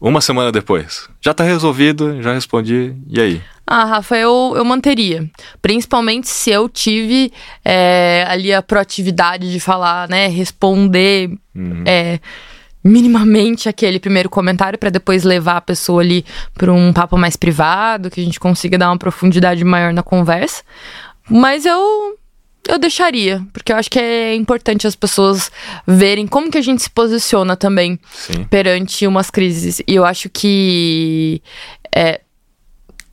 uma 0.00 0.20
semana 0.20 0.50
depois. 0.50 1.08
Já 1.20 1.32
tá 1.32 1.44
resolvido, 1.44 2.20
já 2.22 2.32
respondi, 2.32 2.94
e 3.08 3.20
aí? 3.20 3.42
Ah, 3.66 3.84
Rafa, 3.84 4.16
eu, 4.16 4.54
eu 4.56 4.64
manteria. 4.64 5.28
Principalmente 5.60 6.28
se 6.28 6.50
eu 6.50 6.68
tive 6.68 7.32
é, 7.64 8.24
ali 8.28 8.52
a 8.52 8.62
proatividade 8.62 9.50
de 9.50 9.58
falar, 9.58 10.08
né? 10.08 10.28
Responder. 10.28 11.30
Uhum. 11.54 11.82
É, 11.84 12.20
minimamente 12.86 13.68
aquele 13.68 13.98
primeiro 13.98 14.30
comentário 14.30 14.78
para 14.78 14.90
depois 14.90 15.24
levar 15.24 15.56
a 15.56 15.60
pessoa 15.60 16.02
ali 16.02 16.24
para 16.54 16.72
um 16.72 16.92
papo 16.92 17.16
mais 17.16 17.36
privado, 17.36 18.10
que 18.10 18.20
a 18.20 18.24
gente 18.24 18.40
consiga 18.40 18.78
dar 18.78 18.90
uma 18.90 18.98
profundidade 18.98 19.64
maior 19.64 19.92
na 19.92 20.02
conversa. 20.02 20.62
Mas 21.28 21.66
eu 21.66 22.16
eu 22.68 22.78
deixaria, 22.78 23.46
porque 23.52 23.72
eu 23.72 23.76
acho 23.76 23.88
que 23.88 23.98
é 23.98 24.34
importante 24.34 24.88
as 24.88 24.96
pessoas 24.96 25.52
verem 25.86 26.26
como 26.26 26.50
que 26.50 26.58
a 26.58 26.62
gente 26.62 26.82
se 26.82 26.90
posiciona 26.90 27.56
também 27.56 27.98
Sim. 28.12 28.44
perante 28.44 29.06
umas 29.06 29.30
crises. 29.30 29.80
E 29.86 29.94
eu 29.94 30.04
acho 30.04 30.28
que 30.28 31.40
é, 31.94 32.20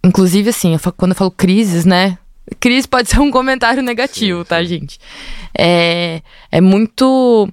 inclusive 0.04 0.50
assim, 0.50 0.74
eu 0.74 0.80
falo, 0.80 0.96
quando 0.98 1.12
eu 1.12 1.18
falo 1.18 1.32
crises, 1.32 1.86
né? 1.86 2.18
Crise 2.60 2.88
pode 2.88 3.10
ser 3.10 3.20
um 3.20 3.32
comentário 3.32 3.82
negativo, 3.82 4.40
sim, 4.40 4.46
tá, 4.46 4.60
sim. 4.60 4.66
gente? 4.66 5.00
É, 5.58 6.22
é 6.52 6.60
muito 6.60 7.48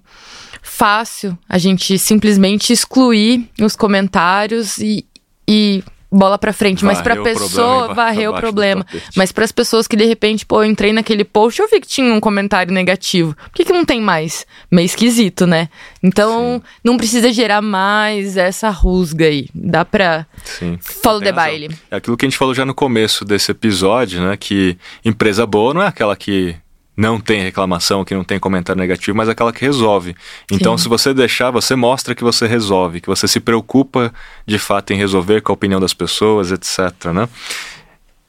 fácil 0.80 1.36
a 1.46 1.58
gente 1.58 1.98
simplesmente 1.98 2.72
excluir 2.72 3.46
os 3.60 3.76
comentários 3.76 4.78
e, 4.78 5.04
e 5.46 5.84
bola 6.10 6.38
para 6.38 6.54
frente, 6.54 6.86
mas 6.86 7.02
para 7.02 7.22
pessoa 7.22 7.92
varrer 7.92 8.30
o 8.30 8.34
problema. 8.34 8.86
Mas 9.14 9.30
para 9.30 9.44
as 9.44 9.52
pessoas 9.52 9.86
que 9.86 9.94
de 9.94 10.06
repente, 10.06 10.46
pô, 10.46 10.62
eu 10.62 10.70
entrei 10.70 10.90
naquele 10.90 11.22
post, 11.22 11.60
eu 11.60 11.68
vi 11.68 11.82
que 11.82 11.86
tinha 11.86 12.10
um 12.14 12.18
comentário 12.18 12.72
negativo. 12.72 13.34
Por 13.34 13.52
que, 13.52 13.66
que 13.66 13.74
não 13.74 13.84
tem 13.84 14.00
mais? 14.00 14.46
Meio 14.70 14.86
esquisito, 14.86 15.46
né? 15.46 15.68
Então, 16.02 16.62
Sim. 16.64 16.70
não 16.82 16.96
precisa 16.96 17.30
gerar 17.30 17.60
mais 17.60 18.38
essa 18.38 18.70
rusga 18.70 19.26
aí. 19.26 19.48
Dá 19.54 19.84
pra 19.84 20.26
Sim. 20.42 20.78
follow 20.80 21.20
the 21.20 21.30
baile. 21.30 21.76
É 21.90 21.96
aquilo 21.96 22.16
que 22.16 22.24
a 22.24 22.28
gente 22.28 22.38
falou 22.38 22.54
já 22.54 22.64
no 22.64 22.72
começo 22.72 23.22
desse 23.22 23.50
episódio, 23.50 24.22
né? 24.22 24.34
Que 24.34 24.78
empresa 25.04 25.44
boa 25.44 25.74
não 25.74 25.82
é 25.82 25.88
aquela 25.88 26.16
que 26.16 26.56
não 26.96 27.18
tem 27.18 27.42
reclamação, 27.42 28.04
que 28.04 28.14
não 28.14 28.24
tem 28.24 28.38
comentário 28.38 28.80
negativo, 28.80 29.16
mas 29.16 29.28
aquela 29.28 29.52
que 29.52 29.64
resolve. 29.64 30.14
Então, 30.50 30.76
Sim. 30.76 30.84
se 30.84 30.88
você 30.88 31.14
deixar, 31.14 31.50
você 31.50 31.74
mostra 31.74 32.14
que 32.14 32.22
você 32.22 32.46
resolve, 32.46 33.00
que 33.00 33.08
você 33.08 33.26
se 33.26 33.40
preocupa 33.40 34.12
de 34.46 34.58
fato 34.58 34.92
em 34.92 34.96
resolver 34.96 35.40
com 35.40 35.52
a 35.52 35.54
opinião 35.54 35.80
das 35.80 35.94
pessoas, 35.94 36.52
etc. 36.52 37.06
Né? 37.14 37.28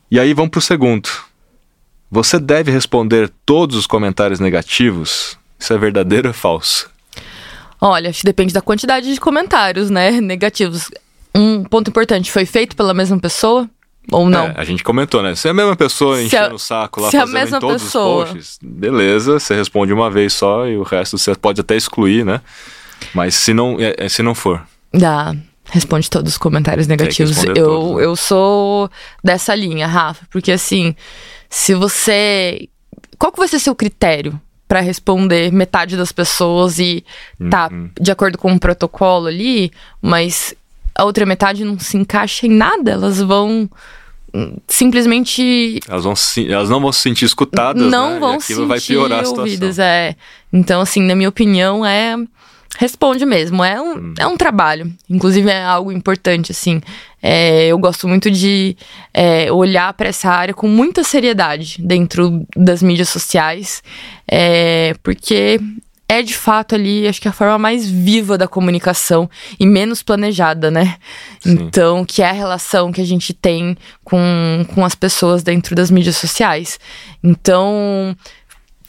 E 0.10 0.20
aí 0.20 0.34
vamos 0.34 0.52
para 0.52 0.60
o 0.60 0.62
segundo. 0.62 1.10
Você 2.10 2.40
deve 2.40 2.72
responder 2.72 3.32
todos 3.46 3.76
os 3.76 3.88
comentários 3.88 4.40
negativos? 4.40 5.38
Isso 5.58 5.74
é 5.74 5.78
verdadeiro 5.78 6.28
ou 6.28 6.34
falso? 6.34 6.90
Olha, 7.80 8.10
acho 8.10 8.20
que 8.20 8.26
depende 8.26 8.54
da 8.54 8.62
quantidade 8.62 9.12
de 9.12 9.20
comentários, 9.20 9.90
né? 9.90 10.22
Negativos. 10.22 10.92
Um 11.34 11.64
ponto 11.64 11.90
importante, 11.90 12.32
foi 12.32 12.46
feito 12.46 12.76
pela 12.76 12.94
mesma 12.94 13.18
pessoa? 13.18 13.70
Ou 14.12 14.30
não? 14.30 14.48
É, 14.48 14.54
a 14.58 14.64
gente 14.64 14.84
comentou, 14.84 15.22
né? 15.22 15.36
Se 15.36 15.48
é 15.48 15.52
a 15.52 15.54
mesma 15.54 15.76
pessoa 15.76 16.22
enchendo 16.22 16.52
a- 16.52 16.56
o 16.56 16.60
saco 16.60 17.02
lá 17.02 17.10
se 17.12 17.18
a 17.18 17.22
fazendo 17.22 17.34
mesma 17.34 17.60
todos 17.60 17.84
pessoa- 17.84 18.24
os 18.24 18.30
posts, 18.32 18.60
beleza, 18.62 19.40
você 19.40 19.56
responde 19.56 19.94
uma 19.94 20.10
vez 20.10 20.34
só 20.34 20.66
e 20.68 20.76
o 20.78 20.84
resto 20.84 21.18
você 21.18 21.36
pode 21.36 21.62
até 21.62 21.76
excluir, 21.76 22.26
né? 22.26 22.42
Mas 23.14 23.36
se 23.36 23.54
não, 23.54 23.78
é, 23.80 23.96
é, 23.98 24.10
se 24.10 24.24
não 24.24 24.34
for. 24.34 24.62
Dá. 24.94 25.36
Responde 25.70 26.10
todos 26.10 26.34
os 26.34 26.38
comentários 26.38 26.88
negativos. 26.88 27.42
Eu, 27.44 27.54
todos, 27.54 27.98
né? 27.98 28.04
eu 28.06 28.16
sou 28.16 28.90
dessa 29.24 29.54
linha, 29.56 29.88
Rafa, 29.88 30.26
porque 30.30 30.52
assim, 30.52 30.96
se 31.50 31.74
você. 31.76 32.68
Qual 33.18 33.32
que 33.32 33.38
vai 33.40 33.48
ser 33.48 33.60
seu 33.60 33.76
critério 33.76 34.40
pra 34.68 34.82
responder 34.82 35.52
metade 35.52 35.96
das 35.96 36.12
pessoas 36.12 36.80
e 36.80 37.06
tá 37.50 37.70
Uhum. 37.72 37.90
de 38.02 38.12
acordo 38.12 38.38
com 38.38 38.52
o 38.52 38.60
protocolo 38.60 39.28
ali, 39.28 39.72
mas 40.02 40.56
a 41.02 41.06
outra 41.06 41.26
metade 41.26 41.64
não 41.66 41.78
se 41.80 41.98
encaixa 41.98 42.46
em 42.46 42.52
nada? 42.52 42.92
Elas 42.92 43.22
vão 43.22 43.70
simplesmente 44.68 45.80
Elas, 45.88 46.04
vão 46.04 46.16
se- 46.16 46.52
elas 46.52 46.70
não 46.70 46.80
vão 46.80 46.92
se 46.92 47.02
sentir 47.02 47.26
escutadas, 47.26 47.84
não 47.92 48.14
né? 48.14 48.20
vão 48.20 48.40
se 48.40 48.54
aquilo 48.54 48.68
vai 48.68 48.80
piorar 48.80 49.26
ouvidas, 49.28 49.80
é. 49.80 50.16
Então, 50.52 50.82
assim, 50.82 51.02
na 51.02 51.16
minha 51.16 51.30
opinião, 51.30 51.86
é 51.86 52.16
responde 52.78 53.26
mesmo. 53.26 53.62
É 53.64 53.82
um, 53.82 53.98
Hum. 53.98 54.14
é 54.18 54.26
um 54.26 54.38
trabalho. 54.38 54.92
Inclusive, 55.10 55.50
é 55.50 55.62
algo 55.64 55.92
importante, 55.92 56.52
assim. 56.54 56.82
É, 57.22 57.68
eu 57.68 57.78
gosto 57.78 58.08
muito 58.08 58.32
de 58.32 58.78
é, 59.14 59.52
olhar 59.52 59.92
para 59.94 60.08
essa 60.08 60.30
área 60.30 60.54
com 60.54 60.68
muita 60.68 61.04
seriedade 61.04 61.76
dentro 61.82 62.46
das 62.56 62.82
mídias 62.82 63.10
sociais, 63.10 63.84
é, 64.28 64.96
porque 65.04 65.60
é 66.12 66.22
de 66.22 66.36
fato 66.36 66.76
ali, 66.76 67.08
acho 67.08 67.22
que 67.22 67.28
a 67.30 67.32
forma 67.32 67.58
mais 67.58 67.90
viva 67.90 68.38
da 68.38 68.46
comunicação 68.46 69.30
e 69.58 69.66
menos 69.66 70.04
planejada, 70.04 70.70
né? 70.70 70.98
Sim. 71.40 71.54
Então, 71.54 72.04
que 72.04 72.22
é 72.22 72.30
a 72.30 72.34
relação 72.34 72.92
que 72.92 73.00
a 73.00 73.06
gente 73.06 73.34
tem 73.34 73.78
com, 74.04 74.66
com 74.76 74.84
as 74.84 74.94
pessoas 74.94 75.42
dentro 75.42 75.74
das 75.74 75.90
mídias 75.90 76.18
sociais. 76.18 76.78
Então, 77.24 78.14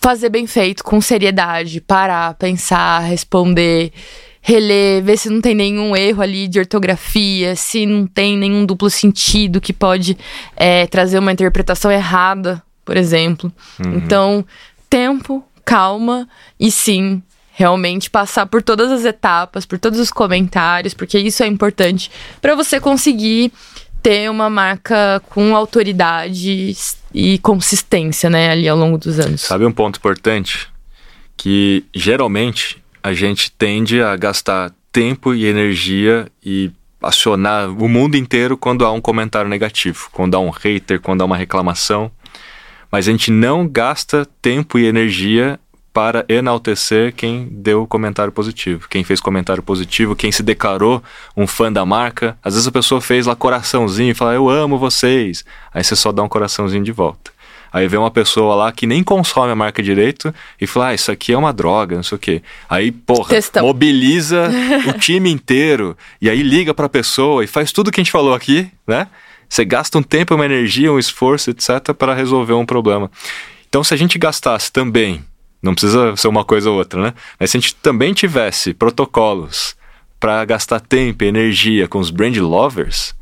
fazer 0.01 0.31
bem 0.31 0.49
feito, 0.49 0.83
com 0.83 1.01
seriedade, 1.01 1.81
parar, 1.81 2.35
pensar, 2.35 2.99
responder, 2.99 3.93
reler, 4.41 5.05
ver 5.05 5.17
se 5.17 5.31
não 5.31 5.41
tem 5.41 5.55
nenhum 5.55 5.95
erro 5.95 6.23
ali 6.23 6.49
de 6.49 6.59
ortografia, 6.59 7.55
se 7.55 7.87
não 7.87 8.05
tem 8.05 8.37
nenhum 8.37 8.67
duplo 8.67 8.91
sentido 8.91 9.61
que 9.61 9.73
pode 9.73 10.19
é, 10.57 10.89
trazer 10.89 11.21
uma 11.21 11.31
interpretação 11.31 11.89
errada, 11.89 12.61
por 12.85 12.97
exemplo. 12.97 13.53
Então, 13.79 14.45
tempo, 14.91 15.45
calma 15.65 16.29
e 16.59 16.71
sim. 16.71 17.23
Realmente 17.55 18.09
passar 18.09 18.47
por 18.47 18.63
todas 18.63 18.91
as 18.91 19.05
etapas, 19.05 19.67
por 19.67 19.79
todos 19.79 19.99
os 19.99 20.11
comentários, 20.11 20.95
porque 20.95 21.19
isso 21.19 21.43
é 21.43 21.47
importante 21.47 22.11
para 22.41 22.55
você 22.55 22.81
conseguir 22.81 23.53
ter 24.03 24.31
uma 24.31 24.51
marca 24.51 25.23
com 25.29 25.55
autoridade 25.55 26.75
e 27.15 27.39
consistência, 27.39 28.29
né, 28.31 28.51
ali 28.51 28.69
ao 28.69 28.77
longo 28.77 28.97
dos 28.97 29.21
anos. 29.21 29.43
Sabe 29.43 29.67
um 29.67 29.73
ponto 29.73 29.99
importante? 29.99 30.67
Que 31.37 31.85
geralmente 31.95 32.83
a 33.03 33.13
gente 33.13 33.51
tende 33.53 34.01
a 34.01 34.17
gastar 34.17 34.73
tempo 34.91 35.35
e 35.35 35.47
energia 35.47 36.27
e 36.45 36.71
acionar 37.03 37.69
o 37.69 37.89
mundo 37.89 38.17
inteiro 38.17 38.57
quando 38.57 38.85
há 38.85 38.93
um 38.93 39.01
comentário 39.01 39.51
negativo, 39.51 40.09
quando 40.13 40.37
há 40.37 40.41
um 40.41 40.51
hater, 40.51 41.01
quando 41.01 41.23
há 41.23 41.25
uma 41.25 41.37
reclamação. 41.37 42.11
Mas 42.93 43.09
a 43.09 43.11
gente 43.11 43.31
não 43.31 43.67
gasta 43.67 44.29
tempo 44.43 44.79
e 44.79 44.85
energia 44.85 45.59
para 45.95 46.25
enaltecer 46.29 47.15
quem 47.15 47.49
deu 47.51 47.87
comentário 47.87 48.33
positivo, 48.33 48.87
quem 48.89 49.03
fez 49.03 49.21
comentário 49.21 49.63
positivo, 49.63 50.15
quem 50.17 50.31
se 50.31 50.43
declarou 50.43 51.03
um 51.35 51.47
fã 51.47 51.73
da 51.73 51.85
marca. 51.87 52.37
Às 52.43 52.55
vezes 52.55 52.69
a 52.69 52.73
pessoa 52.73 53.01
fez 53.01 53.27
lá 53.27 53.35
coraçãozinho 53.35 54.11
e 54.11 54.15
fala, 54.15 54.35
eu 54.35 54.49
amo 54.49 54.79
vocês. 54.79 55.45
Aí 55.73 55.83
você 55.83 55.97
só 55.97 56.13
dá 56.13 56.23
um 56.23 56.29
coraçãozinho 56.29 56.85
de 56.85 56.93
volta. 56.93 57.33
Aí 57.73 57.89
vem 57.89 57.99
uma 57.99 58.11
pessoa 58.11 58.55
lá 58.55 58.71
que 58.71 58.87
nem 58.87 59.03
consome 59.03 59.51
a 59.51 59.57
marca 59.57 59.83
direito 59.83 60.35
e 60.61 60.67
fala, 60.67 60.89
ah, 60.89 60.95
isso 60.95 61.11
aqui 61.11 61.33
é 61.33 61.39
uma 61.39 61.53
droga, 61.53 61.97
não 61.97 62.03
sei 62.03 62.17
o 62.17 62.19
quê. 62.19 62.43
Aí, 62.69 62.93
porra, 62.93 63.31
Textão. 63.31 63.67
mobiliza 63.67 64.51
o 64.87 64.99
time 64.99 65.31
inteiro 65.31 65.97
e 66.21 66.29
aí 66.29 66.43
liga 66.43 66.75
pra 66.75 66.89
pessoa 66.89 67.43
e 67.43 67.47
faz 67.47 67.73
tudo 67.73 67.91
que 67.91 67.99
a 67.99 68.05
gente 68.05 68.13
falou 68.13 68.35
aqui, 68.35 68.71
né? 68.87 69.07
Você 69.53 69.67
gasta 69.67 69.99
um 69.99 70.03
tempo, 70.03 70.35
uma 70.35 70.47
energia, 70.47 70.91
um 70.91 70.99
esforço, 70.99 71.51
etc., 71.51 71.93
para 71.93 72.15
resolver 72.15 72.55
um 72.55 72.65
problema. 72.65 73.11
Então, 73.69 73.85
se 73.85 73.93
a 73.93 73.97
gente 73.99 74.19
gastasse 74.19 74.73
também, 74.73 75.23
não 75.61 75.75
precisa 75.75 76.17
ser 76.17 76.29
uma 76.29 76.43
coisa 76.43 76.71
ou 76.71 76.79
outra, 76.79 77.03
né? 77.03 77.15
Mas 77.39 77.51
se 77.51 77.59
a 77.59 77.61
gente 77.61 77.75
também 77.75 78.15
tivesse 78.15 78.73
protocolos 78.73 79.77
para 80.19 80.43
gastar 80.47 80.81
tempo 80.81 81.23
e 81.23 81.27
energia 81.27 81.87
com 81.87 81.99
os 81.99 82.09
brand 82.09 82.35
lovers, 82.39 83.15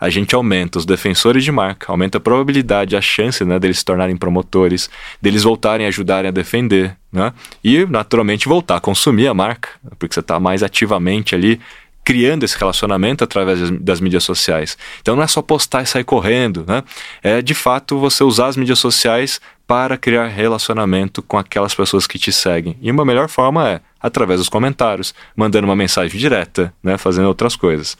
a 0.00 0.08
gente 0.08 0.34
aumenta 0.34 0.78
os 0.78 0.86
defensores 0.86 1.44
de 1.44 1.52
marca, 1.52 1.92
aumenta 1.92 2.16
a 2.16 2.20
probabilidade, 2.20 2.96
a 2.96 3.00
chance 3.02 3.44
né, 3.44 3.58
deles 3.58 3.80
se 3.80 3.84
tornarem 3.84 4.16
promotores, 4.16 4.88
deles 5.20 5.42
voltarem 5.42 5.84
a 5.84 5.90
ajudarem 5.90 6.28
a 6.28 6.32
defender, 6.32 6.96
né? 7.12 7.30
E, 7.62 7.84
naturalmente, 7.84 8.48
voltar 8.48 8.76
a 8.76 8.80
consumir 8.80 9.26
a 9.26 9.34
marca, 9.34 9.68
porque 9.98 10.14
você 10.14 10.20
está 10.20 10.40
mais 10.40 10.62
ativamente 10.62 11.34
ali 11.34 11.60
criando 12.04 12.44
esse 12.44 12.56
relacionamento 12.58 13.24
através 13.24 13.70
das, 13.80 14.00
mídias 14.00 14.24
sociais. 14.24 14.76
Então 15.00 15.16
não 15.16 15.22
é 15.22 15.26
só 15.26 15.40
postar 15.40 15.82
e 15.82 15.86
sair 15.86 16.04
correndo, 16.04 16.64
né? 16.66 16.82
É 17.22 17.40
de 17.40 17.54
fato 17.54 17.98
você 17.98 18.22
usar 18.22 18.48
as 18.48 18.56
mídias 18.56 18.78
sociais 18.78 19.40
para 19.66 19.96
criar 19.96 20.26
relacionamento 20.26 21.22
com 21.22 21.38
aquelas 21.38 21.74
pessoas 21.74 22.06
que 22.06 22.18
te 22.18 22.30
seguem. 22.30 22.76
E 22.82 22.90
uma 22.90 23.04
melhor 23.04 23.28
forma 23.28 23.68
é 23.68 23.80
através 23.98 24.38
dos 24.38 24.50
comentários, 24.50 25.14
mandando 25.34 25.66
uma 25.66 25.74
mensagem 25.74 26.18
direta, 26.18 26.72
né? 26.82 26.98
Fazendo 26.98 27.26
outras 27.26 27.56
coisas. 27.56 27.96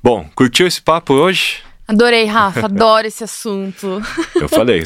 Bom, 0.00 0.28
curtiu 0.34 0.66
esse 0.66 0.80
papo 0.80 1.14
hoje? 1.14 1.62
Adorei, 1.86 2.24
Rafa, 2.24 2.66
adoro 2.66 3.06
esse 3.06 3.24
assunto. 3.24 4.00
Eu 4.36 4.48
falei, 4.48 4.82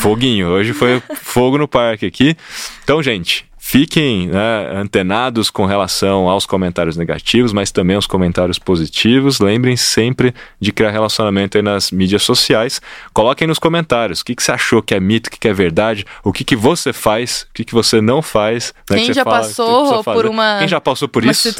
foguinho. 0.00 0.48
Hoje 0.48 0.74
foi 0.74 1.02
fogo 1.16 1.56
no 1.56 1.66
parque 1.66 2.06
aqui. 2.06 2.36
Então, 2.84 3.02
gente, 3.02 3.49
fiquem 3.70 4.26
né, 4.26 4.68
antenados 4.74 5.48
com 5.48 5.64
relação 5.64 6.28
aos 6.28 6.44
comentários 6.44 6.96
negativos, 6.96 7.52
mas 7.52 7.70
também 7.70 7.94
aos 7.94 8.04
comentários 8.06 8.58
positivos. 8.58 9.38
Lembrem 9.38 9.76
sempre 9.76 10.34
de 10.60 10.72
criar 10.72 10.90
relacionamento 10.90 11.56
aí 11.56 11.62
nas 11.62 11.92
mídias 11.92 12.24
sociais. 12.24 12.80
Coloquem 13.12 13.46
nos 13.46 13.60
comentários 13.60 14.20
o 14.20 14.24
que, 14.24 14.34
que 14.34 14.42
você 14.42 14.50
achou 14.50 14.82
que 14.82 14.92
é 14.92 14.98
mito, 14.98 15.28
o 15.28 15.30
que, 15.30 15.38
que 15.38 15.46
é 15.46 15.52
verdade, 15.52 16.04
o 16.24 16.32
que, 16.32 16.42
que 16.42 16.56
você 16.56 16.92
faz, 16.92 17.46
o 17.50 17.54
que, 17.54 17.64
que 17.64 17.72
você 17.72 18.00
não 18.00 18.20
faz. 18.20 18.74
né, 18.90 18.96
Quem 18.96 19.06
que 19.06 19.12
já 19.12 19.22
fala 19.22 19.36
que 19.42 19.46
passou 19.46 19.80
precisa 19.86 20.02
por 20.02 20.26
uma- 20.26 20.58
Quem 20.58 20.68
já 20.68 20.80
passou 20.80 21.08
por 21.08 21.22
Uma 21.22 21.30
isso? 21.30 21.48
né? 21.48 21.54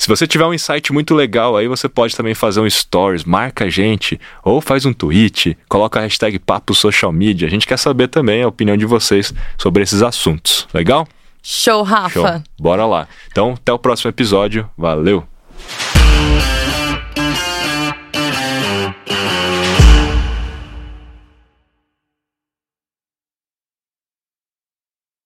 Se 0.00 0.08
você 0.08 0.26
tiver 0.26 0.46
um 0.46 0.54
insight 0.54 0.94
muito 0.94 1.14
legal 1.14 1.58
aí, 1.58 1.68
você 1.68 1.86
pode 1.86 2.16
também 2.16 2.34
fazer 2.34 2.58
um 2.58 2.70
stories, 2.70 3.22
marca 3.22 3.66
a 3.66 3.68
gente, 3.68 4.18
ou 4.42 4.58
faz 4.58 4.86
um 4.86 4.94
tweet, 4.94 5.58
coloca 5.68 6.00
a 6.00 6.02
hashtag 6.02 6.38
Papo 6.38 6.74
Social 6.74 7.12
Media. 7.12 7.46
A 7.46 7.50
gente 7.50 7.66
quer 7.66 7.76
saber 7.76 8.08
também 8.08 8.42
a 8.42 8.48
opinião 8.48 8.78
de 8.78 8.86
vocês 8.86 9.30
sobre 9.58 9.82
esses 9.82 10.00
assuntos. 10.00 10.66
Legal? 10.72 11.06
Show, 11.42 11.82
Rafa. 11.82 12.08
Show. 12.18 12.42
Bora 12.58 12.86
lá. 12.86 13.06
Então, 13.30 13.52
até 13.52 13.74
o 13.74 13.78
próximo 13.78 14.08
episódio. 14.08 14.66
Valeu! 14.74 15.22